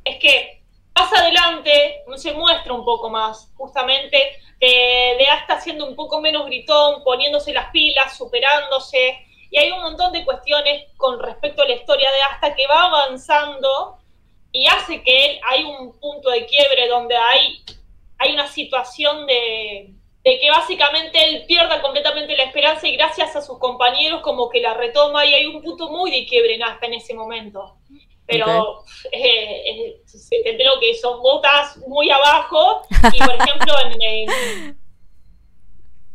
[0.03, 0.61] es que
[0.95, 7.03] más adelante se muestra un poco más, justamente, de hasta siendo un poco menos gritón,
[7.03, 12.09] poniéndose las pilas, superándose, y hay un montón de cuestiones con respecto a la historia
[12.11, 13.97] de hasta que va avanzando
[14.51, 17.63] y hace que hay un punto de quiebre donde hay,
[18.17, 19.93] hay una situación de,
[20.27, 24.59] de que básicamente él pierda completamente la esperanza y gracias a sus compañeros como que
[24.59, 27.77] la retoma y hay un punto muy de quiebre en hasta en ese momento.
[28.25, 32.81] Pero eh, eh, creo que son botas muy abajo
[33.13, 34.77] y por ejemplo en,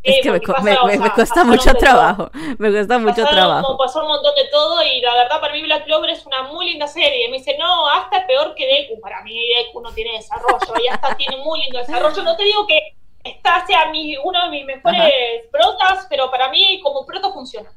[0.03, 3.77] es que me, cuesta mucho trabajo, me cuesta mucho trabajo.
[3.79, 6.71] pasó un montón de todo y la verdad para mí Black Clover es una muy
[6.71, 7.29] linda serie.
[7.29, 9.01] Me dice, no, hasta es peor que Deku.
[9.01, 12.23] Para mí Deku no tiene desarrollo y hasta tiene muy lindo desarrollo.
[12.23, 15.13] No te digo que está sea mi, uno de mis mejores
[15.53, 17.71] protas, pero para mí como proto funciona.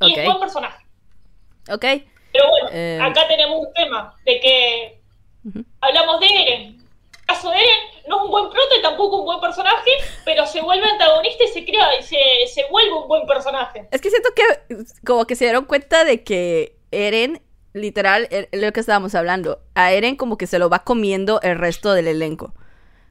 [0.00, 0.86] Y es buen personaje.
[1.70, 1.84] Ok.
[2.32, 5.00] Pero bueno, eh, acá tenemos un tema de que
[5.80, 6.77] hablamos de Eren.
[7.28, 9.90] Caso de Eren no es un buen proto y tampoco un buen personaje,
[10.24, 12.16] pero se vuelve antagonista y se crea y se,
[12.52, 13.86] se vuelve un buen personaje.
[13.90, 14.42] Es que siento que
[15.04, 17.42] como que se dieron cuenta de que Eren
[17.74, 21.58] literal, er, lo que estábamos hablando, a Eren como que se lo va comiendo el
[21.58, 22.54] resto del elenco.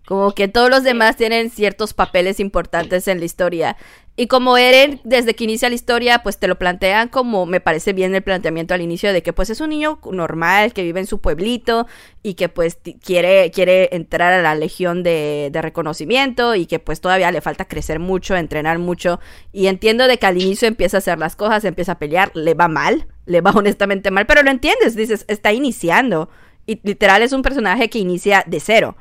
[0.08, 3.78] Como que todos los demás tienen ciertos papeles importantes en la historia.
[4.20, 7.94] Y como Eren, desde que inicia la historia, pues te lo plantean como me parece
[7.94, 11.06] bien el planteamiento al inicio de que pues es un niño normal que vive en
[11.06, 11.86] su pueblito
[12.24, 17.00] y que pues quiere, quiere entrar a la legión de, de, reconocimiento y que pues
[17.00, 19.20] todavía le falta crecer mucho, entrenar mucho.
[19.54, 22.56] Y entiendo de que al inicio empieza a hacer las cosas, empieza a pelear, le
[22.56, 26.28] va mal, le va honestamente mal, pero lo entiendes, dices, está iniciando.
[26.66, 28.98] Y literal es un personaje que inicia de cero.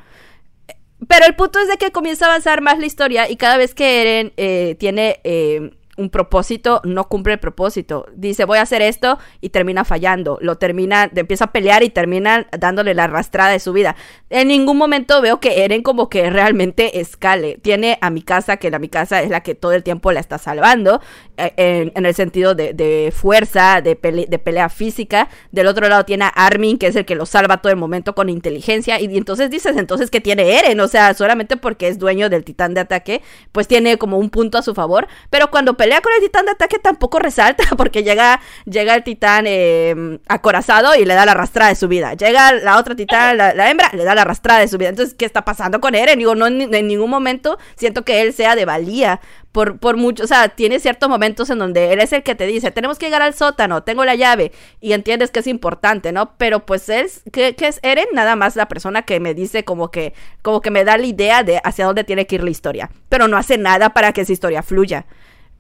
[1.09, 3.75] Pero el punto es de que comienza a avanzar más la historia y cada vez
[3.75, 8.07] que Eren eh, tiene eh, un propósito, no cumple el propósito.
[8.15, 10.39] Dice, voy a hacer esto y termina fallando.
[10.41, 13.97] Lo termina, empieza a pelear y termina dándole la arrastrada de su vida.
[14.31, 17.59] En ningún momento veo que Eren como que realmente escale.
[17.63, 20.21] Tiene a mi casa, que la mi casa es la que todo el tiempo la
[20.21, 21.01] está salvando,
[21.39, 23.95] eh, en, el sentido de, fuerza, de,
[24.29, 25.29] de, pelea física.
[25.53, 28.15] Del otro lado tiene a Armin, que es el que lo salva todo el momento
[28.15, 29.01] con inteligencia.
[29.01, 30.79] Y, y entonces dices, entonces, que tiene Eren?
[30.81, 33.23] O sea, solamente porque es dueño del titán de ataque,
[33.53, 35.07] pues tiene como un punto a su favor.
[35.31, 39.45] Pero cuando pelea con el titán de ataque tampoco resalta porque llega, llega el titán
[39.47, 42.15] eh, acorazado y le da la arrastrada de su vida.
[42.15, 44.91] Llega la otra titán, la, hembra, le da la arrastrada de su vida.
[44.91, 46.19] Entonces, ¿qué está pasando con Eren?
[46.19, 49.21] Digo, no en, ningún momento siento que él sea de valía
[49.53, 52.47] por, por mucho, o sea, tiene ciertos momentos en donde él es el que te
[52.47, 56.37] dice, tenemos que llegar al sótano, tengo la llave, y entiendes que es importante, ¿no?
[56.37, 58.09] Pero pues es, ¿qué, es Eren?
[58.13, 60.13] Nada más la persona que me dice como que,
[60.43, 63.29] como que me da la idea de hacia dónde tiene que ir la historia, pero
[63.29, 65.07] no hace nada para que esa historia fluya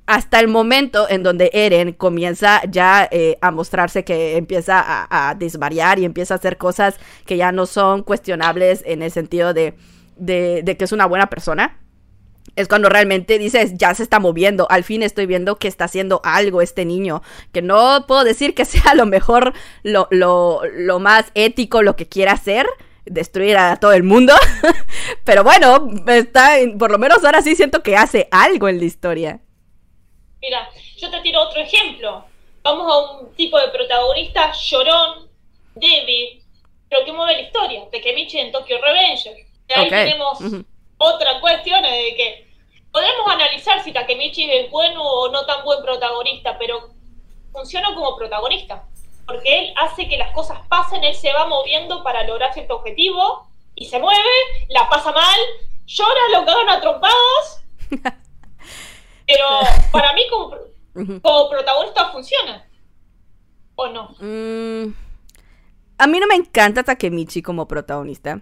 [0.06, 5.98] hasta el momento en donde Eren comienza ya eh, a mostrarse que empieza a, desvariar
[5.98, 9.74] y empieza a hacer cosas que ya no son cuestionables en el sentido de,
[10.24, 11.80] que es una buena persona.
[12.54, 16.20] Es cuando realmente dices, ya se está moviendo, al fin estoy viendo que está haciendo
[16.24, 19.52] algo este niño, que no puedo decir que sea lo mejor,
[19.82, 22.66] lo, lo, lo más ético, lo que quiera hacer,
[23.04, 24.34] destruir a todo el mundo.
[25.24, 29.40] Pero bueno, está, por lo menos ahora sí siento que hace algo en la historia.
[30.96, 32.24] Yo te tiro otro ejemplo.
[32.62, 35.28] vamos a un tipo de protagonista llorón,
[35.74, 36.42] débil,
[36.88, 37.88] pero que mueve la historia.
[37.90, 39.36] Takemichi en Tokyo Revenger.
[39.68, 40.38] Y ahí tenemos
[40.98, 42.46] otra cuestión de que
[42.90, 46.88] podemos analizar si Takemichi es bueno o no tan buen protagonista, pero
[47.52, 48.84] funciona como protagonista.
[49.26, 53.46] Porque él hace que las cosas pasen, él se va moviendo para lograr cierto objetivo
[53.74, 54.30] y se mueve,
[54.68, 55.40] la pasa mal,
[55.84, 57.64] llora, lo cagan a trompadas.
[59.26, 59.46] pero
[59.90, 60.56] para mí, como,
[61.22, 62.66] como protagonista, funciona.
[63.74, 64.16] ¿O no?
[64.20, 64.94] Mm,
[65.98, 68.40] a mí no me encanta Takemichi como protagonista.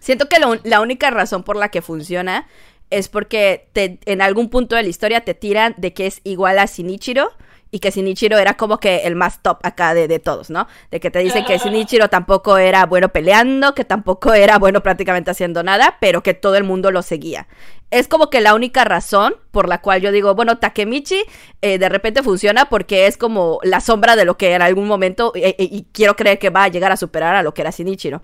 [0.00, 2.46] Siento que la única razón por la que funciona
[2.90, 6.58] es porque te, en algún punto de la historia te tiran de que es igual
[6.58, 7.32] a Shinichiro
[7.70, 10.66] y que Shinichiro era como que el más top acá de, de, todos, ¿no?
[10.90, 15.30] De que te dicen que Shinichiro tampoco era bueno peleando, que tampoco era bueno prácticamente
[15.30, 17.46] haciendo nada, pero que todo el mundo lo seguía.
[17.90, 21.22] Es como que la única razón por la cual yo digo, bueno, Takemichi
[21.62, 25.32] eh, de repente funciona porque es como la sombra de lo que en algún momento,
[25.34, 27.70] eh, eh, y quiero creer que va a llegar a superar a lo que era
[27.70, 28.22] Shinichiro.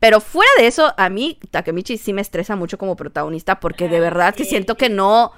[0.00, 3.98] Pero fuera de eso, a mí Takemichi sí me estresa mucho como protagonista porque de
[3.98, 5.32] ah, verdad que siento que no...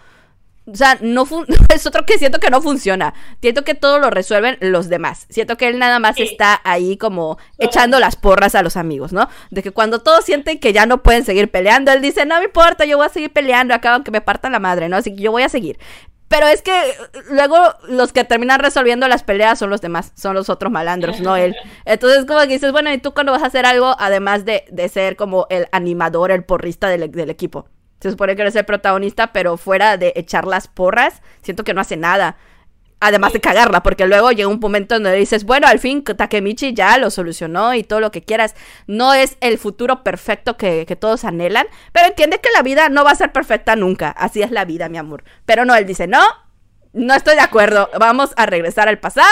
[0.71, 1.27] O sea, no
[1.75, 3.15] es otro que siento que no funciona.
[3.41, 5.27] Siento que todo lo resuelven los demás.
[5.29, 9.29] Siento que él nada más está ahí como echando las porras a los amigos, ¿no?
[9.51, 12.47] De que cuando todos sienten que ya no pueden seguir peleando, él dice, no me
[12.47, 14.97] importa, yo voy a seguir peleando, acaban que me partan la madre, ¿no?
[14.97, 15.79] Así que yo voy a seguir.
[16.29, 16.73] Pero es que
[17.31, 17.57] luego
[17.89, 21.55] los que terminan resolviendo las peleas son los demás, son los otros malandros, no él.
[21.85, 24.89] Entonces como que dices, bueno, ¿y tú cuando vas a hacer algo además de, de
[24.89, 27.69] ser como el animador, el porrista del, del equipo?
[28.01, 31.81] Se supone que eres el protagonista, pero fuera de echar las porras, siento que no
[31.81, 32.37] hace nada.
[32.99, 36.97] Además de cagarla, porque luego llega un momento donde dices, bueno, al fin Takemichi ya
[36.97, 38.55] lo solucionó y todo lo que quieras.
[38.87, 43.05] No es el futuro perfecto que, que, todos anhelan, pero entiende que la vida no
[43.05, 44.11] va a ser perfecta nunca.
[44.11, 45.25] Así es la vida, mi amor.
[45.45, 46.21] Pero no, él dice, no,
[46.97, 47.91] no estoy de acuerdo.
[48.01, 49.29] Vamos a regresar al pasado.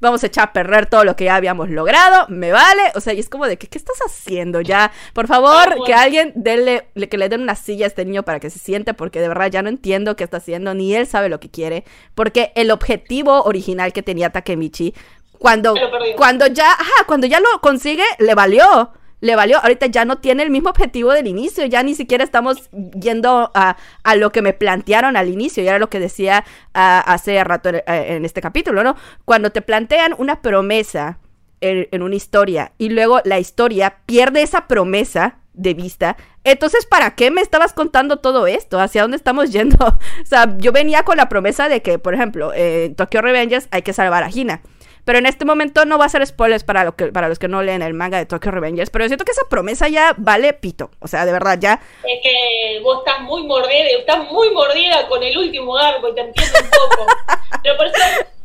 [0.00, 2.26] Vamos a echar a perder todo lo que ya habíamos logrado.
[2.28, 2.92] Me vale.
[2.94, 4.92] O sea, y es como de que, ¿qué estás haciendo ya?
[5.14, 8.50] Por favor, que alguien dele, que le den una silla a este niño para que
[8.50, 11.40] se siente, porque de verdad ya no entiendo qué está haciendo, ni él sabe lo
[11.40, 11.84] que quiere.
[12.14, 14.94] Porque el objetivo original que tenía Takemichi,
[15.38, 15.74] cuando,
[16.16, 19.58] cuando ya, ajá, cuando ya lo consigue, le valió le valió.
[19.58, 23.76] Ahorita ya no tiene el mismo objetivo del inicio, ya ni siquiera estamos yendo a,
[24.16, 28.40] lo que me plantearon al inicio, y era lo que decía hace rato en, este
[28.40, 28.96] capítulo, ¿no?
[29.24, 31.18] Cuando te plantean una promesa
[31.60, 37.14] en, en, una historia y luego la historia pierde esa promesa de vista, entonces ¿para
[37.14, 38.78] qué me estabas contando todo esto?
[38.78, 39.76] ¿Hacia dónde estamos yendo?
[40.22, 43.82] o sea, yo venía con la promesa de que, por ejemplo, en Tokyo Revengers hay
[43.82, 44.60] que salvar a Hina.
[45.06, 47.46] Pero en este momento no va a ser spoilers para, lo que, para los que
[47.46, 48.90] no leen el manga de Tokyo Revengers.
[48.90, 50.90] Pero siento que esa promesa ya vale pito.
[50.98, 51.80] O sea, de verdad, ya.
[52.02, 56.22] Es que vos estás muy mordida, estás muy mordida con el último arco y te
[56.22, 57.06] entiendo un poco.
[57.62, 57.94] pero por eso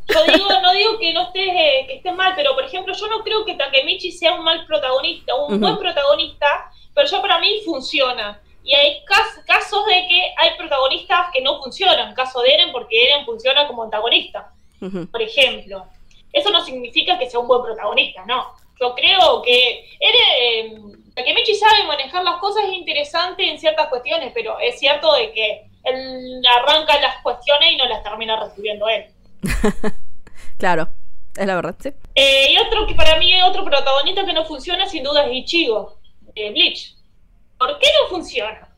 [0.07, 3.07] yo digo, no digo que no estés, eh, que estés mal, pero por ejemplo, yo
[3.07, 7.62] no creo que Takemichi sea un mal protagonista, un buen protagonista, pero yo para mí
[7.66, 8.39] funciona.
[8.64, 9.03] Y hay
[9.47, 12.14] casos de que hay protagonistas que no funcionan.
[12.14, 14.53] Caso de Eren, porque Eren funciona como antagonista.
[15.12, 15.88] Por ejemplo.
[16.34, 18.54] Eso no significa que sea un buen protagonista, no.
[18.80, 20.76] Yo creo que eh,
[21.14, 25.68] Takemichi sabe manejar las cosas, es interesante en ciertas cuestiones, pero es cierto de que
[25.84, 29.06] él arranca las cuestiones y no las termina resolviendo él.
[30.58, 30.90] claro,
[31.36, 31.90] es la verdad, sí.
[32.16, 35.98] Eh, y otro que para mí otro protagonista que no funciona sin duda es Ichigo,
[36.34, 36.96] de Bleach.
[37.58, 38.70] ¿Por qué no funciona?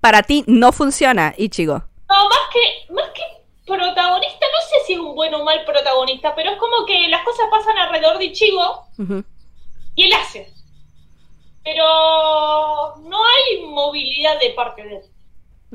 [0.00, 1.82] Para ti no funciona, Ichigo.
[2.08, 3.22] No, más que, más que
[3.64, 7.22] protagonista, no sé si es un buen o mal protagonista, pero es como que las
[7.22, 8.86] cosas pasan alrededor de Ichigo
[9.94, 10.52] y él hace.
[11.62, 11.84] Pero
[12.98, 15.02] no hay movilidad de parte de él.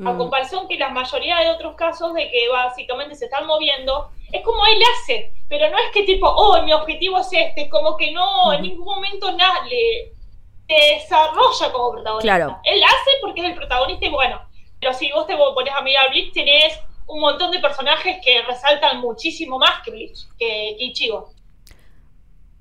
[0.06, 0.18] A mm.
[0.18, 4.64] comparación que la mayoría de otros casos de que básicamente se están moviendo, es como
[4.66, 8.52] él hace, pero no es que tipo, oh, mi objetivo es este, como que no,
[8.52, 10.12] en ningún momento nada le
[10.66, 12.60] desarrolla como protagonista.
[12.64, 14.40] Él hace porque es el protagonista y bueno,
[14.80, 16.78] pero si vos te pones a mirar Blitz, tenés
[17.10, 21.32] un montón de personajes que resaltan muchísimo más que Bleach, que, Ichigo.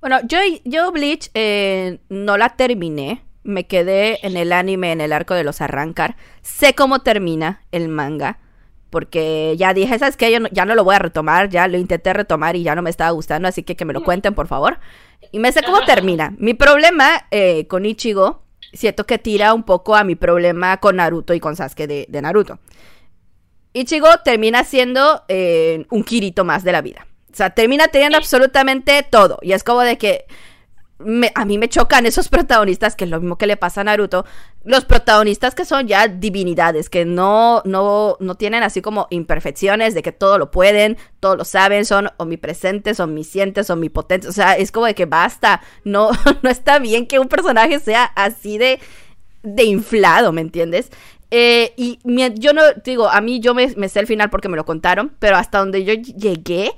[0.01, 3.23] Bueno, yo, yo Bleach eh, no la terminé.
[3.43, 6.17] Me quedé en el anime, en el arco de los arrancar.
[6.41, 8.39] Sé cómo termina el manga.
[8.89, 10.31] Porque ya dije, ¿sabes qué?
[10.31, 11.49] Yo ya no lo voy a retomar.
[11.49, 13.47] Ya lo intenté retomar y ya no me estaba gustando.
[13.47, 14.79] Así que que me lo cuenten, por favor.
[15.31, 16.33] Y me sé cómo termina.
[16.37, 18.43] Mi problema eh, con Ichigo,
[18.73, 22.59] siento que tira un poco a mi problema con Naruto y con Sasuke de Naruto.
[23.73, 27.07] Ichigo termina siendo eh, un Kirito más de la vida.
[27.31, 29.37] O sea, termina teniendo absolutamente todo.
[29.41, 30.25] Y es como de que
[31.33, 34.25] a mí me chocan esos protagonistas, que es lo mismo que le pasa a Naruto,
[34.65, 40.03] los protagonistas que son ya divinidades, que no, no, no tienen así como imperfecciones, de
[40.03, 44.87] que todo lo pueden, todo lo saben, son omnipresentes, omniscientes, omnipotentes, o sea, es como
[44.87, 46.11] de que basta, no,
[46.41, 48.81] no está bien que un personaje sea así de,
[49.41, 50.91] de inflado, ¿me entiendes?
[51.31, 51.99] Eh, y
[52.35, 55.15] yo no, digo, a mí yo me, me sé el final porque me lo contaron,
[55.19, 56.71] pero hasta donde yo llegué,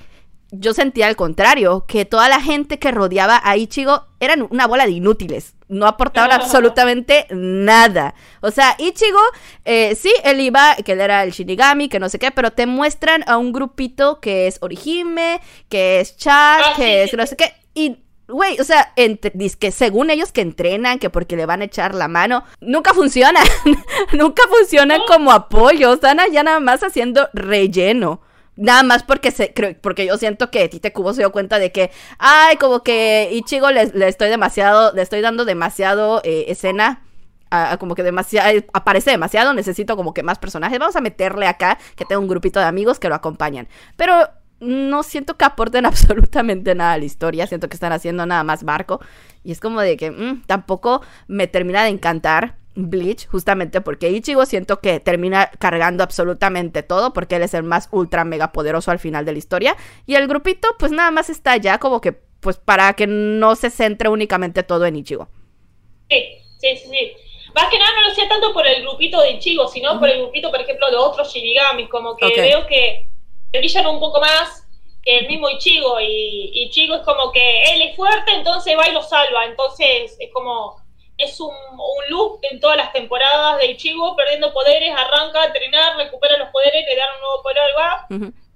[0.52, 4.86] yo sentía al contrario, que toda la gente que rodeaba a Ichigo eran una bola
[4.86, 5.56] de inútiles.
[5.70, 8.14] No aportaban absolutamente nada.
[8.42, 9.22] O sea, Ichigo,
[9.64, 12.66] eh, sí, él iba, que él era el Shinigami, que no sé qué, pero te
[12.66, 15.40] muestran a un grupito que es Orihime,
[15.70, 17.54] que es Chad, ah, que es no sé qué.
[17.74, 18.00] Y
[18.32, 22.08] Güey, o sea, que según ellos que entrenan, que porque le van a echar la
[22.08, 23.46] mano, nunca funcionan.
[24.14, 25.94] nunca funcionan como apoyo.
[25.94, 28.22] Están allá nada más haciendo relleno.
[28.56, 31.92] Nada más porque se, porque yo siento que Tite Kubo se dio cuenta de que,
[32.20, 37.04] ay, como que Ichigo le, le estoy demasiado, le estoy dando demasiado eh, escena.
[37.80, 40.80] como que demasiado, aparece demasiado, necesito como que más personajes.
[40.80, 43.68] Vamos a meterle acá que tengo un grupito de amigos que lo acompañan.
[43.98, 44.30] Pero
[44.62, 47.48] no siento que aporten absolutamente nada a la historia.
[47.48, 49.02] Siento que están haciendo nada más barco.
[49.44, 52.56] Y es como de que mm, tampoco me termina de encantar.
[52.74, 57.90] Bleach, justamente porque Ichigo siento que termina cargando absolutamente todo, porque él es el más
[57.92, 59.76] ultra mega poderoso al final de la historia.
[60.06, 63.72] Y el grupito, pues nada más está ya como que, pues para que no se
[63.72, 65.28] centre únicamente todo en Ichigo.
[66.10, 66.24] Sí,
[66.60, 67.12] sí, sí.
[67.54, 70.22] Más que nada no lo sé tanto por el grupito de Ichigo, sino por el
[70.22, 73.11] grupito, por ejemplo, de otros Shinigamis, como que veo que
[73.60, 74.68] brillan un poco más
[75.04, 78.94] que el mismo Ichigo, y Ichigo es como que él es fuerte, entonces va y
[78.94, 80.80] lo salva, entonces es como
[81.18, 85.98] es un, un, loop en todas las temporadas de Ichigo, perdiendo poderes, arranca a entrenar,
[85.98, 88.08] recupera los poderes, le dan un nuevo poder, va,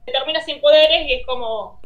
[0.06, 1.82] termina sin poderes y es como...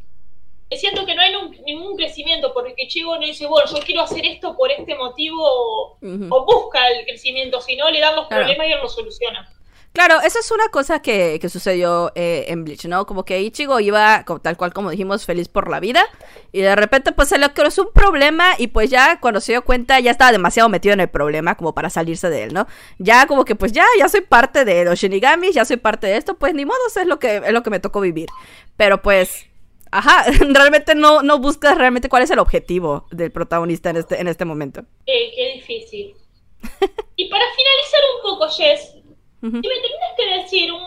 [0.72, 1.34] Siento que no hay
[1.66, 6.46] ningún crecimiento porque Ichigo no dice, bueno, yo quiero hacer esto por este motivo o,
[6.46, 9.52] busca el crecimiento, sino le dan los problemas y él lo soluciona.
[9.92, 13.08] Claro, esa es una cosa que, sucedió eh, en Bleach, ¿no?
[13.08, 16.06] Como que Ichigo iba, tal cual como dijimos, feliz por la vida.
[16.52, 18.54] Y de repente, pues se le cruzó un problema.
[18.60, 21.74] Y pues ya cuando se dio cuenta, ya estaba demasiado metido en el problema como
[21.74, 22.68] para salirse de él, ¿no?
[23.00, 26.18] Ya como que, pues ya, ya soy parte de los Shinigamis, ya soy parte de
[26.18, 26.36] esto.
[26.36, 28.30] Pues ni modo, es lo que, es lo que me tocó vivir.
[28.78, 29.48] Pero pues.
[29.92, 34.28] Ajá, realmente no, no buscas realmente cuál es el objetivo del protagonista en este, en
[34.28, 34.82] este momento.
[35.08, 36.14] Eh, qué difícil.
[37.16, 38.99] y para finalizar un poco, Jess,
[39.42, 40.82] y me tendrías que decir un,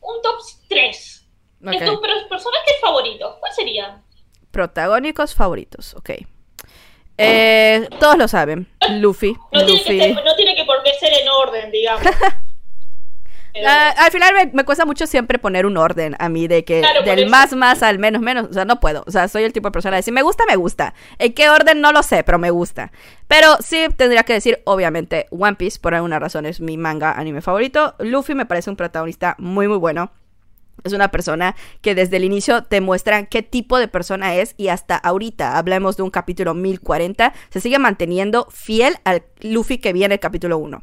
[0.00, 0.36] un top
[0.68, 1.26] 3
[1.60, 3.36] de tus personajes favoritos.
[3.40, 4.02] ¿Cuál sería?
[4.50, 6.10] Protagónicos favoritos, ok.
[7.18, 8.68] Eh, todos lo saben.
[9.00, 9.36] Luffy.
[9.52, 12.02] No, Tiene que no tiene que por qué ser en orden, digamos.
[13.66, 17.54] Al final me, cuesta mucho siempre poner un orden a mí de que del más
[17.54, 19.96] más al menos menos, o sea, no puedo, o sea, soy el tipo de persona
[19.96, 20.94] de si me gusta, me gusta.
[21.18, 22.92] En qué orden no lo sé, pero me gusta.
[23.26, 27.40] Pero sí tendría que decir, obviamente, One Piece por alguna razón es mi manga anime
[27.40, 27.94] favorito.
[27.98, 30.10] Luffy me parece un protagonista muy muy bueno.
[30.84, 34.68] Es una persona que desde el inicio te muestra qué tipo de persona es y
[34.68, 40.06] hasta ahorita, hablemos de un capítulo 1040, se sigue manteniendo fiel al Luffy que viene
[40.06, 40.82] en el capítulo 1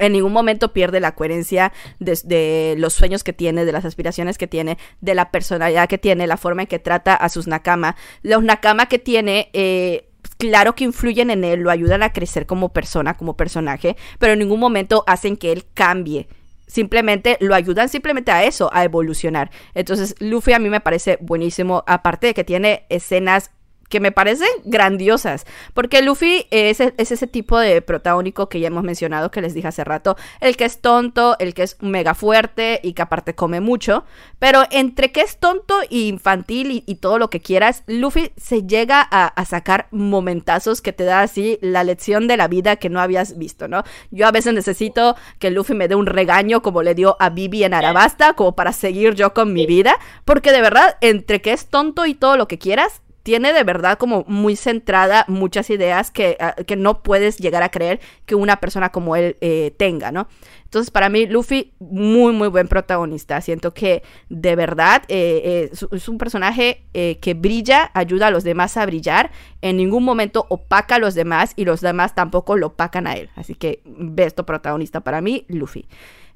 [0.00, 4.46] en ningún momento pierde la coherencia de, los sueños que tiene, de las aspiraciones que
[4.46, 7.96] tiene, de la personalidad que tiene, la forma en que trata a sus nakama.
[8.22, 12.72] Los nakama que tiene, eh, claro que influyen en él, lo ayudan a crecer como
[12.72, 16.28] persona, como personaje, pero en ningún momento hacen que él cambie
[16.66, 19.50] simplemente lo ayudan simplemente a eso, a evolucionar.
[19.74, 23.50] Entonces, Luffy a mí me parece buenísimo, aparte de que tiene escenas
[23.90, 25.44] que me parecen grandiosas.
[25.74, 29.84] Porque Luffy es, ese tipo de protagónico que ya hemos mencionado, que les dije hace
[29.84, 30.16] rato.
[30.40, 34.04] El que es tonto, el que es mega fuerte y que aparte come mucho.
[34.38, 39.00] Pero entre que es tonto e infantil y, todo lo que quieras, Luffy se llega
[39.10, 43.36] a, sacar momentazos que te da así la lección de la vida que no habías
[43.36, 43.82] visto, ¿no?
[44.12, 47.64] Yo a veces necesito que Luffy me dé un regaño como le dio a Bibi
[47.64, 49.96] en Arabasta, como para seguir yo con mi vida.
[50.24, 53.98] Porque de verdad, entre que es tonto y todo lo que quieras, tiene de verdad
[53.98, 58.60] como muy centrada muchas ideas que, ah, que no puedes llegar a creer que una
[58.60, 60.28] persona como él eh, tenga, ¿no?
[60.64, 66.08] Entonces para mí Luffy muy muy buen protagonista, siento que de verdad eh, eh, es,
[66.08, 69.30] un personaje que brilla, ayuda a los demás a brillar,
[69.62, 73.30] en ningún momento opaca a los demás y los demás tampoco lo opacan a él,
[73.36, 75.86] así que besto protagonista para mí, Luffy.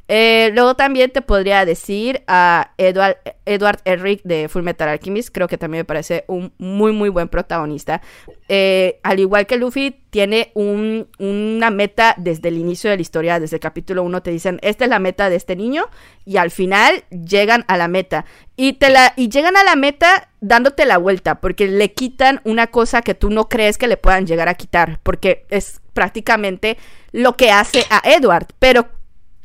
[0.07, 5.49] Eh, luego también te podría decir a Edward, Edward Eric de Full Metal Alchemist, creo
[5.49, 8.03] que también me parece un muy muy buen protagonista.
[8.49, 13.57] Eh, al igual que Luffy, tiene una meta desde el inicio de la historia, desde
[13.57, 15.89] el capítulo 1 te dicen, esta es la meta de este niño,
[16.25, 18.25] y al final llegan a la meta.
[18.57, 22.69] Y, te la, y llegan a la meta dándote la vuelta, porque le quitan una
[22.69, 26.77] cosa que tú no crees que le puedan llegar a quitar, porque es prácticamente
[27.11, 28.87] lo que hace a Edward, pero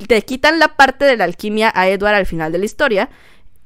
[0.06, 3.10] te quitan la parte de la alquimia a Edward al final de la historia.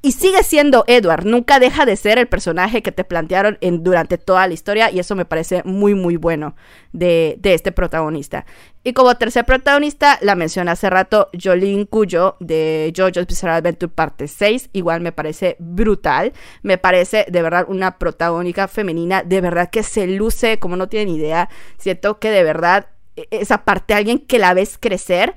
[0.05, 4.47] Y sigue siendo Edward, nunca deja de ser el personaje que te plantearon durante toda
[4.47, 6.57] la historia y eso me parece muy muy bueno
[6.93, 8.45] de, este protagonista.
[8.83, 14.29] Y como tercer protagonista, la mencioné hace rato, Jolene Cuyo de JoJo's Bizarre Adventure parte
[14.29, 19.83] 6, igual me parece brutal, me parece de verdad una protagónica femenina, de verdad que
[19.83, 24.39] se luce como no tienen idea, siento que de verdad e, esa parte, alguien que
[24.39, 25.35] la ves crecer,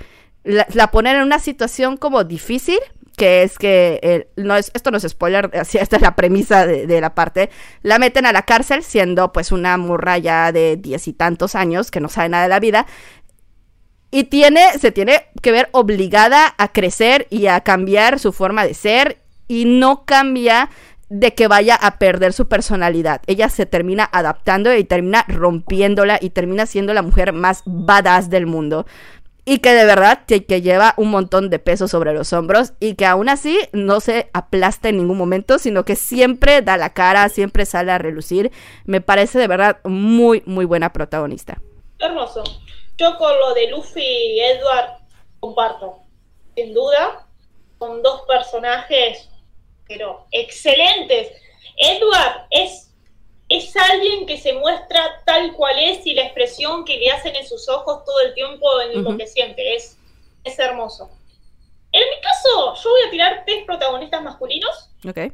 [0.48, 2.80] la, ponen en una situación como difícil,
[3.16, 7.02] que es que, no es, esto no es spoiler, así, esta es la premisa de,
[7.02, 7.50] la parte,
[7.82, 11.92] la meten a la cárcel siendo pues una murra ya de diez y tantos años
[11.92, 12.86] que no sabe nada de la vida.
[14.10, 18.74] Y tiene, se tiene que ver obligada a crecer y a cambiar su forma de
[18.74, 19.18] ser
[19.50, 20.70] y no cambia
[21.10, 23.22] de que vaya a perder su personalidad.
[23.28, 28.46] Ella se termina adaptando y termina rompiéndola y termina siendo la mujer más badass del
[28.46, 28.86] mundo
[29.50, 33.06] y que de verdad que, lleva un montón de peso sobre los hombros y que
[33.06, 37.66] aún así no se aplasta en ningún momento, sino que siempre da la cara, siempre
[37.66, 38.52] sale a relucir.
[38.84, 41.62] Me parece de verdad muy, muy buena protagonista.
[41.98, 42.44] Hermoso.
[42.98, 44.98] Yo con lo de Luffy y Edward
[45.40, 46.00] comparto,
[46.54, 47.26] sin duda,
[47.78, 49.30] con dos personajes,
[49.88, 51.32] pero excelentes.
[51.78, 52.87] Edward es
[53.50, 57.48] es alguien que se muestra tal cual es y la expresión que le hacen en
[57.48, 59.76] sus ojos todo el tiempo en lo que siente.
[59.76, 59.98] Es,
[60.44, 61.10] es hermoso.
[61.92, 64.90] En mi caso, yo voy a tirar tres protagonistas masculinos.
[65.08, 65.34] Ok.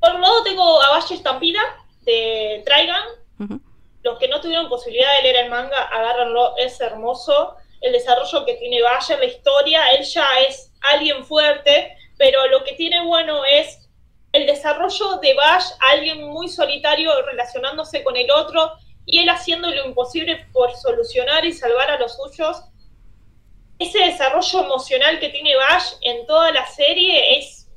[0.00, 1.60] Por un lado tengo a Valle Estampida
[2.02, 3.02] de Traigan.
[4.04, 7.56] Los que no tuvieron posibilidad de leer el manga, agárrenlo, es hermoso.
[7.80, 12.72] El desarrollo que tiene Valle, la historia, él ya es alguien fuerte, pero lo que
[12.72, 13.81] tiene bueno es
[14.32, 18.72] el desarrollo de Bash, alguien muy solitario relacionándose con el otro
[19.04, 22.62] y él haciendo lo imposible por solucionar y salvar a los suyos.
[23.78, 27.68] Ese desarrollo emocional que tiene Bash en toda la serie es,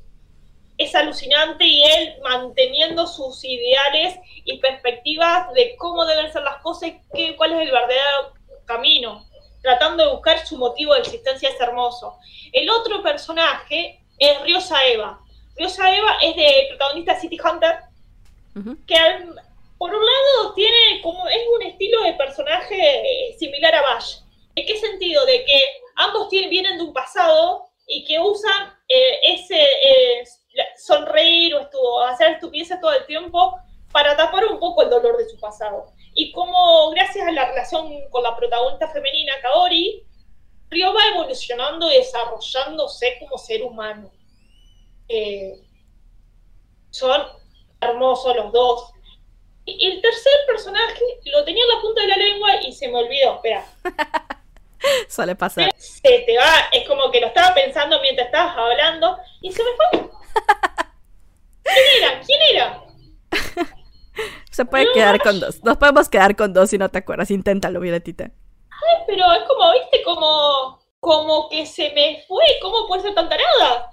[0.78, 6.92] es alucinante y él manteniendo sus ideales y perspectivas de cómo deben ser las cosas
[7.14, 8.34] y cuál es el verdadero
[8.66, 9.26] camino,
[9.62, 12.18] tratando de buscar su motivo de existencia es hermoso.
[12.54, 15.25] El otro personaje es Riosa Eva
[15.56, 17.80] Riosa Eva es de protagonista City Hunter,
[18.88, 18.96] que
[19.78, 24.18] por un lado tiene como, es un estilo de personaje similar a Bash.
[24.56, 25.26] ¿En qué sentido?
[25.26, 25.62] De que
[25.96, 30.24] ambos tienen, vienen de un pasado y que usan eh, ese eh,
[30.78, 33.58] sonreír o hacer estupideces todo el tiempo
[33.92, 35.88] para tapar un poco el dolor de su pasado.
[36.14, 40.06] Y como gracias a la relación con la protagonista femenina Kaori,
[40.70, 44.10] Ryo va evolucionando y desarrollándose como ser humano.
[45.08, 45.62] Eh,
[46.90, 47.22] son
[47.82, 48.92] hermosos los dos.
[49.66, 52.98] Y el tercer personaje lo tenía en la punta de la lengua y se me
[52.98, 53.36] olvidó.
[53.36, 53.66] Espera.
[55.10, 55.72] Suele pasar.
[55.78, 59.70] Se te va, es como que lo estaba pensando mientras estabas hablando y se me
[59.72, 60.10] fue.
[61.64, 62.22] ¿Quién era?
[62.22, 62.84] ¿Quién era?
[64.52, 65.64] Se puede quedar con dos.
[65.64, 67.32] Nos podemos quedar con dos si no te acuerdas.
[67.32, 68.32] Inténtalo, Violetita.
[68.70, 72.44] Ay, pero es como, viste, como, como que se me fue.
[72.62, 73.92] ¿Cómo puede ser tan tarada?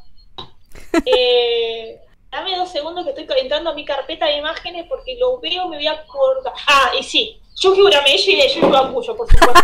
[1.06, 5.68] Eh, dame dos segundos que estoy entrando a mi carpeta de imágenes porque lo veo,
[5.68, 6.52] me voy a acordar.
[6.66, 9.60] Ah, y sí, Yuki Urameshi de Yuki Bakuyo, por supuesto.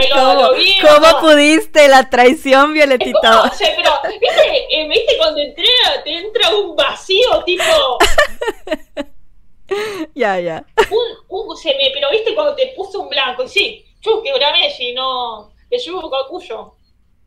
[0.00, 3.42] Ahí lo, ¿Cómo, pudiste la traición, Violetita?
[3.42, 5.64] o sea, pero, ¿viste, eh, ¿viste cuando entré,
[6.04, 7.64] te entra un vacío, tipo...
[10.14, 10.64] ya, ya.
[10.90, 13.44] Un, un, se me, pero, ¿viste cuando te puso un blanco?
[13.44, 15.52] Y sí, Yuki Urameshi, no...
[15.70, 16.74] De Yuki Bakuyo.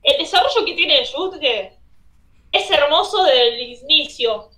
[0.04, 1.70] El desarrollo que tiene Yuki
[2.52, 4.50] es hermoso desde el inicio.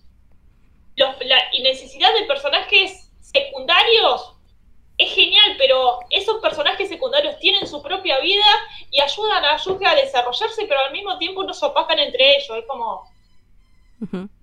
[0.96, 4.34] la necesidad de personajes secundarios
[4.98, 8.46] es genial, pero esos personajes secundarios tienen su propia vida
[8.92, 12.58] y ayudan a Yuge a desarrollarse, pero al mismo tiempo no se opacan entre ellos.
[12.58, 13.12] Es como.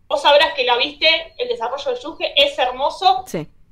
[0.08, 3.24] Vos sabrás que la viste, el desarrollo de Yuge es hermoso,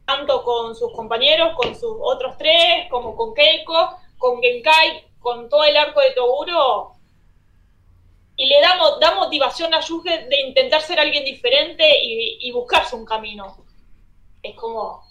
[0.07, 5.65] tanto con sus compañeros, con sus otros tres, como con Keiko, con Genkai, con todo
[5.65, 6.98] el arco de Toguro
[8.39, 13.05] y le damos, da motivación a Yuge de intentar ser alguien diferente y, buscarse un
[13.05, 13.57] camino.
[14.43, 15.03] Es como...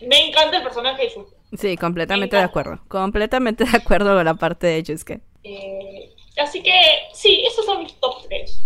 [0.00, 1.36] Me encanta el personaje de Yuge.
[1.56, 2.80] Sí, completamente de acuerdo.
[2.88, 5.20] Completamente de acuerdo con la parte de Yusuke.
[5.44, 6.72] Eh, así que
[7.12, 8.64] sí, esos son mis top 3.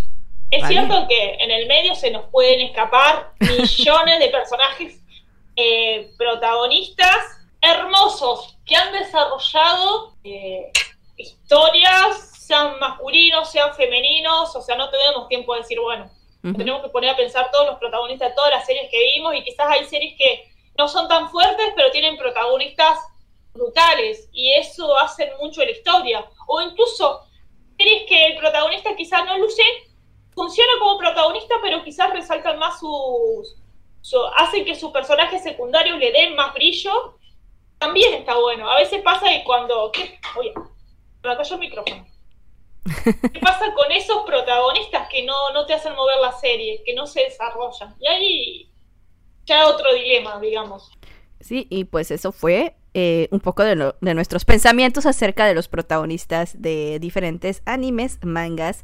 [0.52, 5.00] Es cierto que en el medio se nos pueden escapar millones de personajes
[5.56, 7.16] eh, protagonistas
[7.60, 10.70] hermosos que han desarrollado eh,
[11.16, 16.10] historias, sean masculinos, sean femeninos, o sea, no tenemos tiempo de decir, bueno,
[16.42, 19.42] tenemos que poner a pensar todos los protagonistas de todas las series que vimos y
[19.42, 22.98] quizás hay series que no son tan fuertes, pero tienen protagonistas
[23.54, 26.28] brutales y eso hace mucho la historia.
[26.46, 27.22] O incluso
[27.78, 29.62] series que el protagonista quizás no luce,
[30.34, 33.56] funciona como protagonista, pero quizás resaltan más sus...
[34.36, 37.16] hacen que sus personajes secundarios le den más brillo.
[37.78, 38.68] También está bueno.
[38.68, 39.90] A veces pasa que cuando...
[40.36, 40.52] Oye,
[41.22, 42.11] me cayó el micrófono.
[42.84, 47.06] ¿Qué pasa con esos protagonistas que no, no te hacen mover la serie, que no
[47.06, 47.94] se desarrollan?
[48.00, 48.70] Y ahí
[49.44, 50.90] ya otro dilema, digamos.
[51.40, 55.66] Sí, y pues eso fue eh, un poco de, de, nuestros pensamientos acerca de los
[55.66, 58.82] protagonistas de diferentes animes, mangas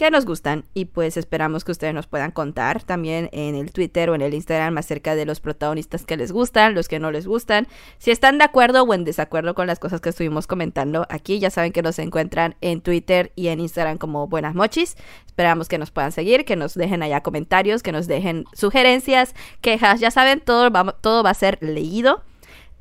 [0.00, 4.08] que nos gustan y pues esperamos que ustedes nos puedan contar también en el Twitter
[4.08, 7.26] o en el Instagram acerca de los protagonistas que les gustan, los que no les
[7.26, 11.38] gustan, si están de acuerdo o en desacuerdo con las cosas que estuvimos comentando aquí,
[11.38, 14.96] ya saben que nos encuentran en Twitter y en Instagram como Buenas Mochis,
[15.26, 20.00] esperamos que nos puedan seguir, que nos dejen allá comentarios, que nos dejen sugerencias, quejas,
[20.00, 20.70] ya saben, todo
[21.02, 22.22] todo va a ser leído.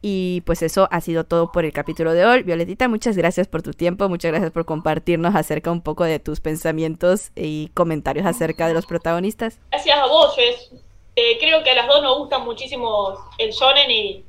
[0.01, 2.43] Y pues eso ha sido todo por el capítulo de hoy.
[2.43, 6.39] Violetita, muchas gracias por tu tiempo, muchas gracias por compartirnos acerca un poco de tus
[6.39, 9.59] pensamientos y comentarios acerca de los protagonistas.
[9.71, 10.71] Gracias a vos, Jess.
[11.17, 14.25] Eh, creo que a las dos nos gustan muchísimo el shonen y,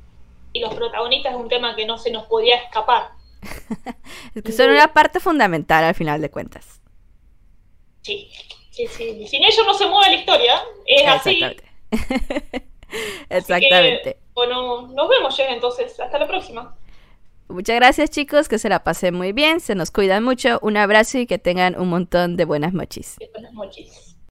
[0.55, 3.11] los protagonistas es un tema que no se nos podía escapar.
[4.35, 6.81] es que son una parte fundamental al final de cuentas.
[8.01, 8.29] Sí,
[8.71, 9.25] sí, sí.
[9.27, 11.41] Sin ellos no se mueve la historia, es así.
[13.29, 14.17] Exactamente.
[14.33, 15.99] bueno, nos vemos, ya entonces.
[15.99, 16.75] Hasta la próxima.
[17.47, 18.47] Muchas gracias, chicos.
[18.47, 19.59] Que se la pasen muy bien.
[19.59, 20.59] Se nos cuidan mucho.
[20.61, 23.17] Un abrazo y que tengan un montón de buenas mochis.
[23.33, 24.10] Buenas mochis.